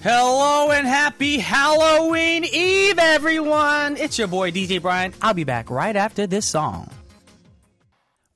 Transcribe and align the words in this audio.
Hello 0.00 0.70
and 0.70 0.86
happy 0.86 1.38
Halloween 1.38 2.44
Eve, 2.44 3.00
everyone! 3.00 3.96
It's 3.96 4.16
your 4.16 4.28
boy 4.28 4.52
DJ 4.52 4.80
Brian. 4.80 5.12
I'll 5.20 5.34
be 5.34 5.42
back 5.42 5.70
right 5.70 5.96
after 5.96 6.24
this 6.24 6.46
song. 6.46 6.88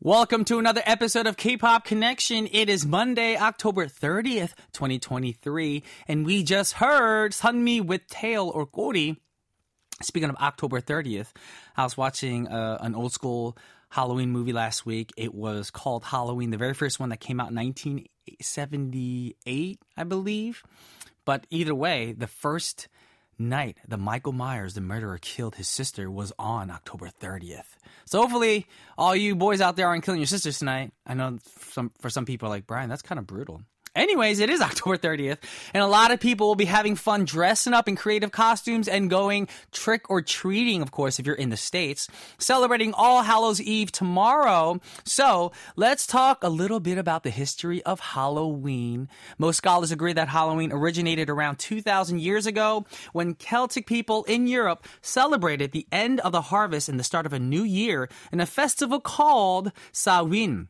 Welcome 0.01 0.45
to 0.46 0.59
another 0.59 0.83
episode 0.85 1.29
of 1.29 1.37
K-Pop 1.37 1.85
Connection. 1.85 2.48
It 2.51 2.69
is 2.69 2.85
Monday, 2.85 3.37
October 3.37 3.87
30th, 3.87 4.55
2023, 4.73 5.85
and 6.09 6.27
we 6.27 6.43
just 6.43 6.73
heard 6.73 7.30
Sunmi 7.30 7.81
with 7.81 8.09
Tail 8.09 8.51
or 8.53 8.67
Kori. 8.67 9.17
Speaking 10.03 10.31
of 10.31 10.37
October 10.37 10.81
30th, 10.81 11.29
I 11.77 11.85
was 11.85 11.97
watching 11.97 12.49
uh, 12.49 12.79
an 12.81 12.97
old 12.97 13.13
school 13.13 13.57
Halloween 13.89 14.31
movie 14.31 14.53
last 14.53 14.85
week. 14.85 15.13
It 15.17 15.33
was 15.33 15.71
called 15.71 16.03
Halloween, 16.03 16.50
the 16.50 16.57
very 16.57 16.75
first 16.75 16.99
one 16.99 17.11
that 17.11 17.21
came 17.21 17.39
out 17.39 17.50
in 17.50 17.54
1978, 17.54 19.79
I 19.96 20.03
believe. 20.03 20.64
But 21.25 21.46
either 21.50 21.75
way, 21.75 22.12
the 22.12 22.26
first 22.26 22.89
night 23.39 23.79
that 23.89 23.99
Michael 23.99 24.32
Myers, 24.32 24.75
the 24.75 24.80
murderer, 24.80 25.18
killed 25.18 25.57
his 25.57 25.68
sister 25.68 26.11
was 26.11 26.32
on 26.39 26.71
October 26.71 27.08
30th. 27.08 27.76
So 28.04 28.21
hopefully, 28.21 28.67
all 28.96 29.14
you 29.14 29.35
boys 29.35 29.61
out 29.61 29.77
there 29.77 29.86
aren't 29.86 30.04
killing 30.04 30.21
your 30.21 30.27
sisters 30.27 30.58
tonight. 30.58 30.93
I 31.07 31.14
know 31.14 31.39
some 31.71 31.93
for 32.00 32.11
some 32.11 32.25
people 32.25 32.48
like 32.48 32.66
Brian, 32.66 32.89
that's 32.89 33.03
kind 33.03 33.19
of 33.19 33.27
brutal. 33.27 33.62
Anyways, 33.95 34.41
it 34.41 34.48
is 34.48 34.61
October 34.62 34.97
30th, 34.97 35.39
and 35.75 35.83
a 35.83 35.87
lot 35.87 36.12
of 36.12 36.20
people 36.20 36.48
will 36.48 36.55
be 36.55 36.64
having 36.64 36.97
fun 36.97 37.25
dressing 37.27 37.75
up 37.75 37.89
in 37.89 37.97
creative 37.97 38.33
costumes 38.33 38.89
and 38.89 39.11
going 39.11 39.48
trick 39.70 40.09
or 40.09 40.23
treating, 40.23 40.81
of 40.81 40.91
course, 40.91 41.19
if 41.19 41.27
you're 41.27 41.34
in 41.34 41.50
the 41.50 41.59
States, 41.59 42.09
celebrating 42.39 42.95
All 42.95 43.23
Hallows 43.23 43.61
Eve 43.61 43.92
tomorrow. 43.92 44.81
So 45.05 45.53
let's 45.77 46.06
talk 46.06 46.42
a 46.42 46.48
little 46.48 46.81
bit 46.81 46.97
about 46.97 47.23
the 47.23 47.31
history 47.31 47.83
of 47.83 48.00
Halloween. 48.00 49.08
Most 49.36 49.58
scholars 49.58 49.92
agree 49.92 50.14
that 50.14 50.28
Halloween 50.28 50.72
originated 50.72 51.28
around 51.28 51.59
2,000 51.59 52.20
years 52.20 52.47
ago 52.47 52.86
when 53.12 53.34
Celtic 53.34 53.86
people 53.86 54.25
in 54.25 54.47
Europe 54.47 54.86
celebrated 55.03 55.72
the 55.72 55.86
end 55.92 56.20
of 56.20 56.33
the 56.33 56.42
harvest 56.42 56.88
and 56.88 56.98
the 56.98 57.05
start 57.05 57.27
of 57.27 57.34
a 57.34 57.38
new 57.38 57.62
year 57.62 58.09
in 58.33 58.41
a 58.41 58.47
festival 58.47 59.00
called 59.00 59.70
Samhain 59.92 60.69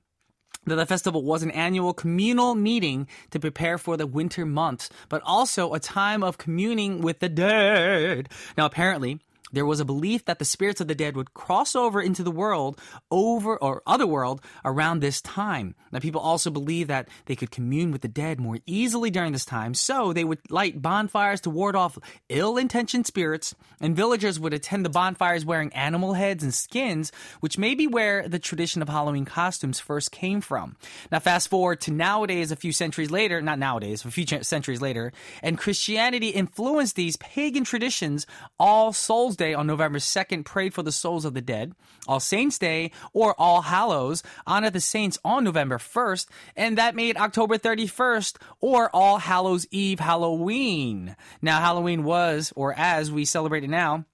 that 0.67 0.77
the 0.77 0.87
festival 0.87 1.23
was 1.23 1.43
an 1.43 1.51
annual 1.51 1.93
communal 1.93 2.55
meeting 2.55 3.09
to 3.31 3.41
prepare 3.41 3.79
for 3.79 3.97
the 3.97 4.07
winter 4.07 4.47
months, 4.47 4.91
but 5.09 5.23
also 5.25 5.75
a 5.75 5.81
time 5.81 6.23
of 6.23 6.39
communing 6.39 7.01
with 7.03 7.19
the 7.19 7.29
dead. 7.29 8.29
Now, 8.57 8.67
apparently, 8.67 9.21
there 9.53 9.67
was 9.67 9.81
a 9.81 9.85
belief 9.85 10.25
that 10.25 10.39
the 10.39 10.45
spirits 10.45 10.81
of 10.81 10.89
the 10.89 10.95
dead 10.95 11.17
would 11.17 11.35
cross 11.35 11.77
over 11.77 12.01
into 12.01 12.23
the 12.23 12.31
world 12.31 12.81
over 13.11 13.57
or 13.57 13.83
other 13.87 14.07
world 14.07 14.41
around 14.65 15.01
this 15.01 15.21
time. 15.21 15.75
Now 15.93 15.99
people 15.99 16.21
also 16.21 16.51
believed 16.51 16.91
that 16.91 17.09
they 17.27 17.37
could 17.37 17.51
commune 17.51 17.93
with 17.93 18.03
the 18.03 18.09
dead 18.09 18.41
more 18.41 18.59
easily 18.67 19.11
during 19.11 19.33
this 19.33 19.45
time, 19.45 19.75
so 19.75 20.13
they 20.13 20.25
would 20.25 20.41
light 20.51 20.81
bonfires 20.81 21.41
to 21.43 21.51
ward 21.51 21.77
off 21.77 21.99
ill-intentioned 22.29 23.07
spirits, 23.07 23.55
and 23.81 23.95
villagers 23.97 24.41
would 24.41 24.55
attend 24.55 24.85
the 24.85 24.91
bonfires 24.91 25.45
wearing 25.45 25.73
animal 25.75 26.15
heads 26.15 26.43
and 26.43 26.55
skins, 26.55 27.13
which 27.41 27.59
may 27.59 27.75
be 27.75 27.87
where 27.87 28.29
the 28.29 28.39
tradition 28.39 28.83
of 28.83 28.89
Halloween 28.89 29.25
costumes 29.25 29.81
first 29.81 30.11
came 30.11 30.41
from. 30.41 30.77
Now 31.11 31.19
fast 31.19 31.49
forward 31.49 31.81
to 31.83 31.91
nowadays 31.91 32.51
a 32.51 32.57
few 32.57 32.73
centuries 32.73 33.11
later, 33.11 33.43
not 33.43 33.59
nowadays, 33.59 34.05
a 34.05 34.11
few 34.11 34.27
centuries 34.27 34.81
later, 34.81 35.13
and 35.43 35.59
Christianity 35.59 36.29
influenced 36.29 36.97
these 36.97 37.17
pagan 37.17 37.65
traditions, 37.65 38.27
All 38.59 38.93
Souls 38.93 39.37
On 39.43 39.67
November 39.67 39.99
2nd 39.99 40.45
prayed 40.45 40.73
for 40.73 40.83
the 40.83 40.93
souls 40.93 41.25
of 41.25 41.35
the 41.35 41.41
dead. 41.41 41.75
All 42.07 42.21
Saints 42.21 42.59
Day 42.59 42.93
or 43.13 43.35
All 43.39 43.63
Hallows 43.63 44.23
honor 44.47 44.71
the 44.71 44.81
saints 44.81 45.19
on 45.25 45.43
November 45.43 45.79
1st, 45.79 46.29
and 46.57 46.79
that 46.79 46.95
made 46.95 47.17
October 47.17 47.59
31st 47.59 48.37
or 48.61 48.89
All 48.95 49.19
Hallows 49.19 49.67
Eve 49.73 49.99
Halloween. 49.99 51.17
Now, 51.43 51.61
Halloween 51.61 52.05
was, 52.05 52.53
or 52.55 52.73
as 52.79 53.11
we 53.11 53.25
celebrate 53.25 53.65
it 53.65 53.71
now, 53.71 54.05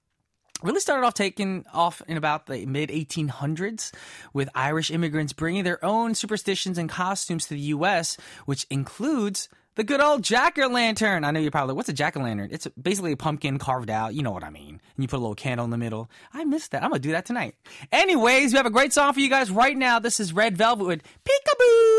really 0.62 0.80
started 0.80 1.06
off 1.06 1.14
taking 1.14 1.64
off 1.72 2.02
in 2.08 2.16
about 2.16 2.46
the 2.46 2.66
mid 2.66 2.88
1800s 2.90 3.92
with 4.32 4.48
Irish 4.54 4.90
immigrants 4.90 5.32
bringing 5.32 5.64
their 5.64 5.84
own 5.84 6.14
superstitions 6.14 6.78
and 6.78 6.88
costumes 6.88 7.46
to 7.46 7.54
the 7.54 7.60
US, 7.60 8.16
which 8.46 8.66
includes 8.70 9.48
the 9.78 9.84
good 9.84 10.00
old 10.00 10.22
jack 10.24 10.58
o' 10.58 10.66
lantern. 10.66 11.22
I 11.22 11.30
know 11.30 11.38
you're 11.38 11.52
probably, 11.52 11.76
what's 11.76 11.88
a 11.88 11.92
jack 11.92 12.16
o' 12.16 12.20
lantern? 12.20 12.48
It's 12.50 12.66
basically 12.82 13.12
a 13.12 13.16
pumpkin 13.16 13.60
carved 13.60 13.90
out. 13.90 14.12
You 14.12 14.24
know 14.24 14.32
what 14.32 14.42
I 14.42 14.50
mean. 14.50 14.80
And 14.96 15.04
you 15.04 15.06
put 15.06 15.18
a 15.18 15.20
little 15.20 15.36
candle 15.36 15.64
in 15.64 15.70
the 15.70 15.78
middle. 15.78 16.10
I 16.34 16.44
missed 16.44 16.72
that. 16.72 16.82
I'm 16.82 16.90
going 16.90 17.00
to 17.00 17.08
do 17.08 17.12
that 17.12 17.24
tonight. 17.24 17.54
Anyways, 17.92 18.52
we 18.52 18.56
have 18.56 18.66
a 18.66 18.70
great 18.70 18.92
song 18.92 19.12
for 19.12 19.20
you 19.20 19.30
guys 19.30 19.52
right 19.52 19.76
now. 19.76 20.00
This 20.00 20.18
is 20.18 20.32
Red 20.32 20.56
Velvet 20.58 20.84
with 20.84 21.02
Peekaboo. 21.24 21.97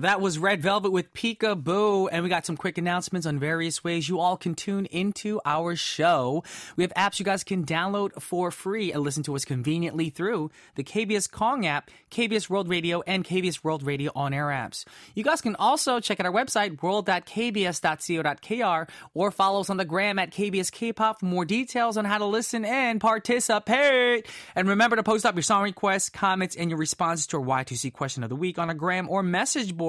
That 0.00 0.20
was 0.20 0.38
Red 0.38 0.60
Velvet 0.60 0.92
with 0.92 1.14
Peekaboo, 1.14 2.10
and 2.12 2.22
we 2.22 2.28
got 2.28 2.44
some 2.44 2.58
quick 2.58 2.76
announcements 2.76 3.26
on 3.26 3.38
various 3.38 3.82
ways 3.82 4.10
you 4.10 4.20
all 4.20 4.36
can 4.36 4.54
tune 4.54 4.84
into 4.84 5.40
our 5.46 5.74
show. 5.74 6.44
We 6.76 6.84
have 6.84 6.92
apps 6.92 7.18
you 7.18 7.24
guys 7.24 7.42
can 7.42 7.64
download 7.64 8.20
for 8.20 8.50
free 8.50 8.92
and 8.92 9.02
listen 9.02 9.22
to 9.22 9.34
us 9.34 9.46
conveniently 9.46 10.10
through 10.10 10.50
the 10.74 10.84
KBS 10.84 11.30
Kong 11.30 11.64
app, 11.64 11.90
KBS 12.10 12.50
World 12.50 12.68
Radio, 12.68 13.00
and 13.06 13.24
KBS 13.24 13.64
World 13.64 13.84
Radio 13.84 14.12
on 14.14 14.34
air 14.34 14.48
apps. 14.48 14.84
You 15.14 15.24
guys 15.24 15.40
can 15.40 15.56
also 15.56 15.98
check 15.98 16.20
out 16.20 16.26
our 16.26 16.32
website, 16.32 16.82
world.kbs.co.kr, 16.82 18.90
or 19.14 19.30
follow 19.30 19.60
us 19.60 19.70
on 19.70 19.78
the 19.78 19.86
gram 19.86 20.18
at 20.18 20.30
KBS 20.30 20.92
Kpop 20.92 21.20
for 21.20 21.26
more 21.26 21.46
details 21.46 21.96
on 21.96 22.04
how 22.04 22.18
to 22.18 22.26
listen 22.26 22.66
and 22.66 23.00
participate. 23.00 24.26
And 24.54 24.68
remember 24.68 24.96
to 24.96 25.02
post 25.02 25.24
up 25.24 25.36
your 25.36 25.42
song 25.42 25.62
requests, 25.62 26.10
comments, 26.10 26.54
and 26.54 26.68
your 26.68 26.78
responses 26.78 27.26
to 27.28 27.38
our 27.38 27.42
Y2C 27.42 27.94
question 27.94 28.24
of 28.24 28.28
the 28.28 28.36
week 28.36 28.58
on 28.58 28.68
a 28.68 28.74
gram 28.74 29.08
or 29.08 29.22
message 29.22 29.74
board 29.74 29.85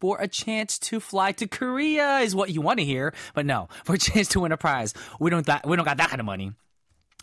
for 0.00 0.18
a 0.20 0.28
chance 0.28 0.78
to 0.78 1.00
fly 1.00 1.32
to 1.32 1.46
Korea 1.46 2.18
is 2.18 2.34
what 2.34 2.50
you 2.50 2.60
want 2.60 2.78
to 2.78 2.84
hear, 2.84 3.14
but 3.34 3.46
no, 3.46 3.68
for 3.84 3.94
a 3.94 3.98
chance 4.08 4.28
to 4.28 4.40
win 4.40 4.52
a 4.52 4.56
prize. 4.56 4.94
We 5.20 5.30
don't 5.30 5.46
that 5.46 5.66
we 5.66 5.76
don't 5.76 5.84
got 5.84 5.96
that 5.98 6.10
kind 6.10 6.20
of 6.20 6.26
money. 6.26 6.52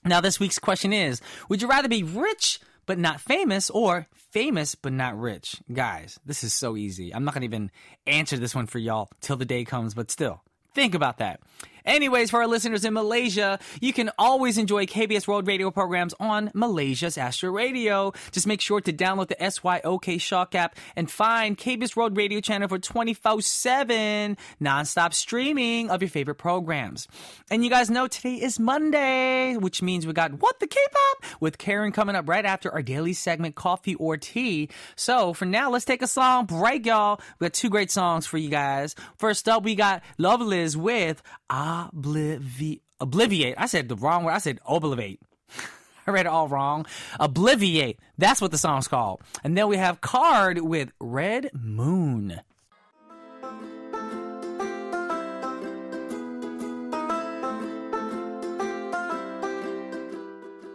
Now 0.05 0.21
this 0.21 0.39
week's 0.39 0.59
question 0.59 0.91
is, 0.91 1.21
would 1.49 1.61
you 1.61 1.67
rather 1.67 1.87
be 1.87 2.03
rich 2.03 2.59
but 2.85 2.97
not 2.99 3.21
famous 3.21 3.69
or 3.69 4.07
famous 4.31 4.75
but 4.75 4.93
not 4.93 5.19
rich? 5.19 5.61
Guys, 5.71 6.19
this 6.25 6.43
is 6.43 6.53
so 6.53 6.75
easy. 6.75 7.13
I'm 7.13 7.23
not 7.23 7.33
going 7.33 7.41
to 7.41 7.47
even 7.47 7.71
answer 8.05 8.37
this 8.37 8.55
one 8.55 8.67
for 8.67 8.79
y'all 8.79 9.09
till 9.21 9.37
the 9.37 9.45
day 9.45 9.63
comes, 9.63 9.93
but 9.93 10.11
still, 10.11 10.41
think 10.73 10.93
about 10.93 11.19
that. 11.19 11.39
Anyways, 11.85 12.29
for 12.29 12.41
our 12.41 12.47
listeners 12.47 12.85
in 12.85 12.93
Malaysia, 12.93 13.59
you 13.81 13.91
can 13.91 14.09
always 14.17 14.57
enjoy 14.57 14.85
KBS 14.85 15.27
World 15.27 15.47
Radio 15.47 15.69
programs 15.69 16.13
on 16.19 16.49
Malaysia's 16.53 17.17
Astro 17.17 17.51
Radio. 17.51 18.13
Just 18.31 18.47
make 18.47 18.61
sure 18.61 18.79
to 18.79 18.93
download 18.93 19.27
the 19.27 19.35
SYOK 19.35 20.21
Shock 20.21 20.55
app 20.55 20.75
and 20.95 21.11
find 21.11 21.57
KBS 21.57 21.95
World 21.95 22.15
Radio 22.15 22.39
channel 22.39 22.69
for 22.69 22.79
24-7 22.79 24.37
nonstop 24.61 25.13
streaming 25.13 25.89
of 25.89 26.01
your 26.01 26.09
favorite 26.09 26.35
programs. 26.35 27.07
And 27.51 27.65
you 27.65 27.69
guys 27.69 27.89
know 27.89 28.07
today 28.07 28.35
is 28.35 28.59
Monday, 28.59 29.57
which 29.57 29.81
means 29.81 30.07
we 30.07 30.13
got 30.13 30.41
What 30.41 30.61
the 30.61 30.67
K-Pop 30.67 31.41
with 31.41 31.57
Karen 31.57 31.91
coming 31.91 32.15
up 32.15 32.29
right 32.29 32.45
after 32.45 32.71
our 32.71 32.81
daily 32.81 33.13
segment 33.13 33.55
Coffee 33.55 33.95
or 33.95 34.15
Tea. 34.15 34.69
So 34.95 35.33
for 35.33 35.45
now, 35.45 35.69
let's 35.69 35.85
take 35.85 36.01
a 36.01 36.07
song 36.07 36.45
break, 36.45 36.85
y'all. 36.85 37.19
We 37.39 37.45
got 37.45 37.53
two 37.53 37.69
great 37.69 37.91
songs 37.91 38.25
for 38.25 38.37
you 38.37 38.49
guys. 38.49 38.95
First 39.17 39.49
up, 39.49 39.63
we 39.63 39.75
got 39.75 40.01
Lovelyz 40.17 40.77
with 40.77 41.21
I 41.49 41.72
obliviate. 41.93 43.55
I 43.57 43.65
said 43.65 43.89
the 43.89 43.95
wrong 43.95 44.23
word. 44.23 44.31
I 44.31 44.39
said 44.39 44.59
obliviate. 44.67 45.19
I 46.07 46.11
read 46.11 46.25
it 46.25 46.29
all 46.29 46.47
wrong. 46.47 46.85
Obliviate. 47.19 47.97
That's 48.17 48.41
what 48.41 48.51
the 48.51 48.57
song's 48.57 48.87
called. 48.87 49.21
And 49.43 49.57
then 49.57 49.67
we 49.67 49.77
have 49.77 50.01
KARD 50.01 50.61
with 50.61 50.91
Red 50.99 51.49
Moon. 51.53 52.41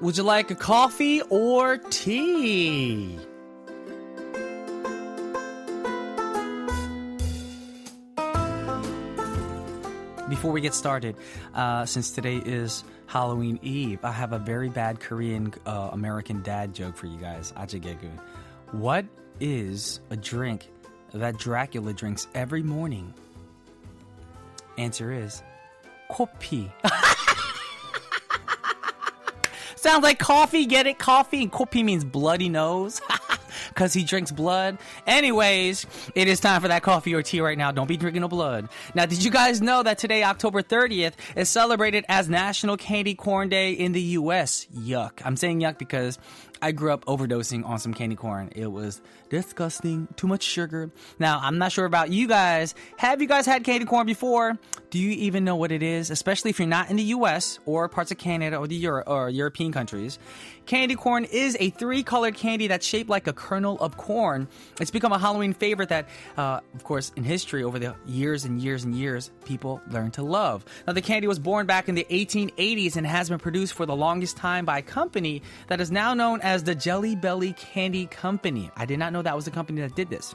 Would 0.00 0.16
you 0.16 0.22
like 0.22 0.50
a 0.52 0.54
coffee 0.54 1.22
or 1.22 1.76
tea? 1.76 3.18
Before 10.48 10.54
we 10.54 10.62
get 10.62 10.72
started, 10.72 11.14
uh, 11.52 11.84
since 11.84 12.10
today 12.10 12.38
is 12.38 12.82
Halloween 13.06 13.58
Eve, 13.60 14.02
I 14.02 14.12
have 14.12 14.32
a 14.32 14.38
very 14.38 14.70
bad 14.70 14.98
Korean 14.98 15.52
uh, 15.66 15.90
American 15.92 16.42
dad 16.42 16.72
joke 16.72 16.96
for 16.96 17.04
you 17.04 17.18
guys. 17.18 17.52
What 18.72 19.04
is 19.40 20.00
a 20.08 20.16
drink 20.16 20.70
that 21.12 21.36
Dracula 21.36 21.92
drinks 21.92 22.28
every 22.34 22.62
morning? 22.62 23.12
Answer 24.78 25.12
is 25.12 25.42
kopi. 26.10 26.72
Sounds 29.76 30.02
like 30.02 30.18
coffee. 30.18 30.64
Get 30.64 30.86
it? 30.86 30.98
Coffee 30.98 31.42
and 31.42 31.52
kopi 31.52 31.84
means 31.84 32.06
bloody 32.06 32.48
nose. 32.48 33.02
because 33.78 33.94
he 33.94 34.02
drinks 34.02 34.32
blood. 34.32 34.76
Anyways, 35.06 35.86
it 36.16 36.26
is 36.26 36.40
time 36.40 36.60
for 36.60 36.66
that 36.66 36.82
coffee 36.82 37.14
or 37.14 37.22
tea 37.22 37.40
right 37.40 37.56
now. 37.56 37.70
Don't 37.70 37.86
be 37.86 37.96
drinking 37.96 38.22
no 38.22 38.28
blood. 38.28 38.68
Now, 38.92 39.06
did 39.06 39.22
you 39.22 39.30
guys 39.30 39.62
know 39.62 39.84
that 39.84 39.98
today, 39.98 40.24
October 40.24 40.62
30th, 40.62 41.12
is 41.36 41.48
celebrated 41.48 42.04
as 42.08 42.28
National 42.28 42.76
Candy 42.76 43.14
Corn 43.14 43.48
Day 43.48 43.70
in 43.70 43.92
the 43.92 44.02
U.S.? 44.18 44.66
Yuck. 44.76 45.22
I'm 45.24 45.36
saying 45.36 45.60
yuck 45.60 45.78
because 45.78 46.18
I 46.60 46.72
grew 46.72 46.92
up 46.92 47.04
overdosing 47.04 47.64
on 47.64 47.78
some 47.78 47.94
candy 47.94 48.16
corn. 48.16 48.50
It 48.54 48.66
was 48.66 49.00
disgusting, 49.30 50.08
too 50.16 50.26
much 50.26 50.42
sugar. 50.42 50.90
Now, 51.18 51.38
I'm 51.40 51.58
not 51.58 51.72
sure 51.72 51.84
about 51.84 52.10
you 52.10 52.26
guys. 52.26 52.74
Have 52.96 53.22
you 53.22 53.28
guys 53.28 53.46
had 53.46 53.62
candy 53.64 53.84
corn 53.84 54.06
before? 54.06 54.58
Do 54.90 54.98
you 54.98 55.10
even 55.10 55.44
know 55.44 55.56
what 55.56 55.70
it 55.70 55.82
is? 55.82 56.10
Especially 56.10 56.50
if 56.50 56.58
you're 56.58 56.66
not 56.66 56.90
in 56.90 56.96
the 56.96 57.04
US 57.04 57.58
or 57.66 57.88
parts 57.88 58.10
of 58.10 58.18
Canada 58.18 58.56
or 58.56 58.66
the 58.66 58.74
Euro- 58.76 59.04
or 59.06 59.30
European 59.30 59.72
countries. 59.72 60.18
Candy 60.66 60.96
corn 60.96 61.24
is 61.24 61.56
a 61.60 61.70
three-colored 61.70 62.34
candy 62.34 62.66
that's 62.66 62.86
shaped 62.86 63.08
like 63.08 63.26
a 63.26 63.32
kernel 63.32 63.67
of 63.76 63.96
corn. 63.96 64.48
It's 64.80 64.90
become 64.90 65.12
a 65.12 65.18
Halloween 65.18 65.52
favorite 65.52 65.90
that, 65.90 66.08
uh, 66.36 66.60
of 66.74 66.84
course, 66.84 67.12
in 67.16 67.24
history 67.24 67.62
over 67.62 67.78
the 67.78 67.94
years 68.06 68.44
and 68.44 68.60
years 68.60 68.84
and 68.84 68.94
years, 68.94 69.30
people 69.44 69.80
learned 69.90 70.14
to 70.14 70.22
love. 70.22 70.64
Now, 70.86 70.92
the 70.92 71.02
candy 71.02 71.28
was 71.28 71.38
born 71.38 71.66
back 71.66 71.88
in 71.88 71.94
the 71.94 72.06
1880s 72.10 72.96
and 72.96 73.06
has 73.06 73.28
been 73.28 73.38
produced 73.38 73.74
for 73.74 73.86
the 73.86 73.96
longest 73.96 74.36
time 74.36 74.64
by 74.64 74.78
a 74.78 74.82
company 74.82 75.42
that 75.68 75.80
is 75.80 75.90
now 75.90 76.14
known 76.14 76.40
as 76.40 76.64
the 76.64 76.74
Jelly 76.74 77.14
Belly 77.14 77.52
Candy 77.52 78.06
Company. 78.06 78.70
I 78.76 78.86
did 78.86 78.98
not 78.98 79.12
know 79.12 79.22
that 79.22 79.36
was 79.36 79.44
the 79.44 79.50
company 79.50 79.80
that 79.82 79.94
did 79.94 80.08
this. 80.10 80.34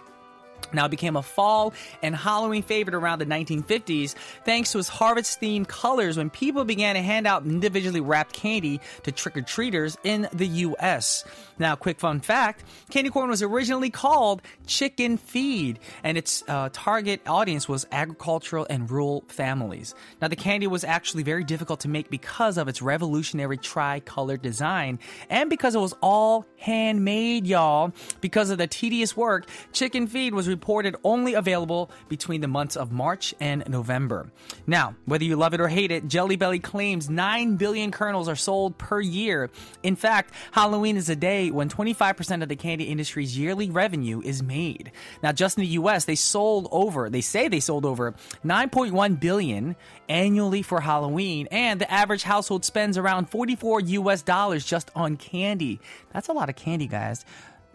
Now 0.73 0.85
it 0.85 0.89
became 0.89 1.15
a 1.15 1.23
fall 1.23 1.73
and 2.01 2.15
Halloween 2.15 2.63
favorite 2.63 2.95
around 2.95 3.19
the 3.19 3.25
1950s 3.25 4.15
thanks 4.45 4.71
to 4.71 4.79
its 4.79 4.89
harvest 4.89 5.39
themed 5.41 5.67
colors 5.67 6.17
when 6.17 6.29
people 6.29 6.65
began 6.65 6.95
to 6.95 7.01
hand 7.01 7.27
out 7.27 7.45
individually 7.45 8.01
wrapped 8.01 8.33
candy 8.33 8.79
to 9.03 9.11
trick 9.11 9.37
or 9.37 9.41
treaters 9.41 9.97
in 10.03 10.27
the 10.33 10.47
US. 10.47 11.23
Now, 11.59 11.75
quick 11.75 11.99
fun 11.99 12.19
fact 12.19 12.63
candy 12.89 13.09
corn 13.09 13.29
was 13.29 13.41
originally 13.41 13.89
called 13.89 14.41
chicken 14.65 15.17
feed, 15.17 15.79
and 16.03 16.17
its 16.17 16.43
uh, 16.47 16.69
target 16.73 17.21
audience 17.27 17.67
was 17.69 17.85
agricultural 17.91 18.65
and 18.69 18.89
rural 18.89 19.23
families. 19.27 19.95
Now, 20.21 20.27
the 20.27 20.35
candy 20.35 20.67
was 20.67 20.83
actually 20.83 21.23
very 21.23 21.43
difficult 21.43 21.81
to 21.81 21.87
make 21.87 22.09
because 22.09 22.57
of 22.57 22.67
its 22.67 22.81
revolutionary 22.81 23.57
tri-colored 23.57 24.41
design 24.41 24.99
and 25.29 25.49
because 25.49 25.75
it 25.75 25.79
was 25.79 25.93
all 26.01 26.45
handmade, 26.57 27.45
y'all. 27.45 27.91
Because 28.21 28.49
of 28.49 28.57
the 28.57 28.67
tedious 28.67 29.15
work, 29.15 29.45
chicken 29.71 30.07
feed 30.07 30.33
was 30.33 30.47
reported 30.63 30.95
only 31.03 31.33
available 31.33 31.91
between 32.07 32.39
the 32.39 32.47
months 32.47 32.77
of 32.77 32.89
March 32.89 33.35
and 33.41 33.67
November. 33.67 34.31
Now, 34.65 34.95
whether 35.03 35.25
you 35.25 35.35
love 35.35 35.53
it 35.53 35.59
or 35.59 35.67
hate 35.67 35.91
it, 35.91 36.07
Jelly 36.07 36.37
Belly 36.37 36.59
claims 36.59 37.09
9 37.09 37.57
billion 37.57 37.91
kernels 37.91 38.29
are 38.29 38.37
sold 38.37 38.77
per 38.77 39.01
year. 39.01 39.49
In 39.83 39.97
fact, 39.97 40.33
Halloween 40.53 40.95
is 40.95 41.09
a 41.09 41.17
day 41.17 41.51
when 41.51 41.67
25% 41.67 42.43
of 42.43 42.47
the 42.47 42.55
candy 42.55 42.85
industry's 42.85 43.37
yearly 43.37 43.69
revenue 43.69 44.21
is 44.21 44.41
made. 44.41 44.93
Now, 45.21 45.33
just 45.33 45.57
in 45.57 45.63
the 45.63 45.75
US, 45.81 46.05
they 46.05 46.15
sold 46.15 46.69
over, 46.71 47.09
they 47.09 47.19
say 47.19 47.49
they 47.49 47.59
sold 47.59 47.85
over 47.85 48.13
9.1 48.45 49.19
billion 49.19 49.75
annually 50.07 50.61
for 50.61 50.79
Halloween, 50.79 51.49
and 51.51 51.81
the 51.81 51.91
average 51.91 52.23
household 52.23 52.63
spends 52.63 52.97
around 52.97 53.29
44 53.29 53.81
US 53.81 54.21
dollars 54.21 54.63
just 54.63 54.91
on 54.95 55.17
candy. 55.17 55.81
That's 56.13 56.29
a 56.29 56.33
lot 56.33 56.47
of 56.47 56.55
candy, 56.55 56.87
guys. 56.87 57.25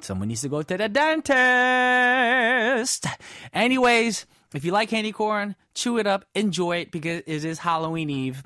Someone 0.01 0.29
needs 0.29 0.43
to 0.43 0.49
go 0.49 0.63
to 0.63 0.77
the 0.77 0.89
dentist. 0.89 1.37
Anyways, 3.53 4.27
if 4.55 4.65
you 4.65 4.73
like 4.73 4.89
candy 4.91 5.13
corn, 5.13 5.57
chew 5.75 5.99
it 5.99 6.07
up, 6.07 6.25
enjoy 6.35 6.77
it 6.79 6.91
because 6.93 7.23
it 7.27 7.45
is 7.45 7.59
Halloween 7.59 8.09
Eve. 8.09 8.43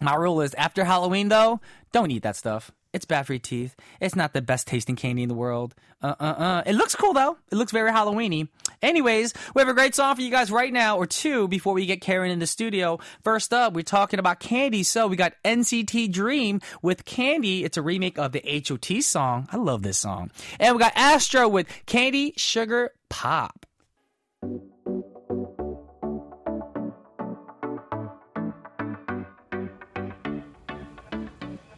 My 0.00 0.14
rule 0.14 0.40
is 0.40 0.54
after 0.54 0.84
Halloween, 0.84 1.28
though, 1.28 1.60
don't 1.92 2.10
eat 2.10 2.22
that 2.24 2.36
stuff. 2.36 2.70
It's 2.92 3.04
bad 3.04 3.26
for 3.26 3.32
your 3.32 3.40
teeth. 3.40 3.74
It's 4.00 4.14
not 4.14 4.34
the 4.34 4.42
best 4.42 4.68
tasting 4.68 4.94
candy 4.94 5.24
in 5.24 5.28
the 5.28 5.34
world. 5.34 5.74
Uh 6.00 6.14
uh 6.20 6.34
uh. 6.38 6.62
It 6.64 6.74
looks 6.74 6.94
cool 6.94 7.12
though. 7.12 7.36
It 7.50 7.56
looks 7.56 7.72
very 7.72 7.90
Halloweeny. 7.90 8.48
Anyways, 8.82 9.34
we 9.54 9.60
have 9.60 9.68
a 9.68 9.74
great 9.74 9.94
song 9.94 10.14
for 10.16 10.22
you 10.22 10.30
guys 10.30 10.50
right 10.50 10.72
now, 10.72 10.96
or 10.96 11.06
two, 11.06 11.48
before 11.48 11.74
we 11.74 11.86
get 11.86 12.00
Karen 12.00 12.30
in 12.30 12.38
the 12.38 12.46
studio. 12.46 12.98
First 13.22 13.52
up, 13.52 13.74
we're 13.74 13.82
talking 13.82 14.18
about 14.18 14.40
candy. 14.40 14.82
So 14.82 15.06
we 15.06 15.16
got 15.16 15.34
NCT 15.44 16.12
Dream 16.12 16.60
with 16.82 17.04
Candy. 17.04 17.64
It's 17.64 17.76
a 17.76 17.82
remake 17.82 18.18
of 18.18 18.32
the 18.32 18.64
HOT 18.66 19.02
song. 19.02 19.48
I 19.52 19.56
love 19.56 19.82
this 19.82 19.98
song. 19.98 20.30
And 20.58 20.76
we 20.76 20.80
got 20.80 20.92
Astro 20.96 21.48
with 21.48 21.66
Candy 21.86 22.34
Sugar 22.36 22.90
Pop. 23.08 23.66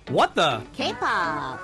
What 0.09 0.35
the? 0.35 0.63
K-pop. 0.73 1.61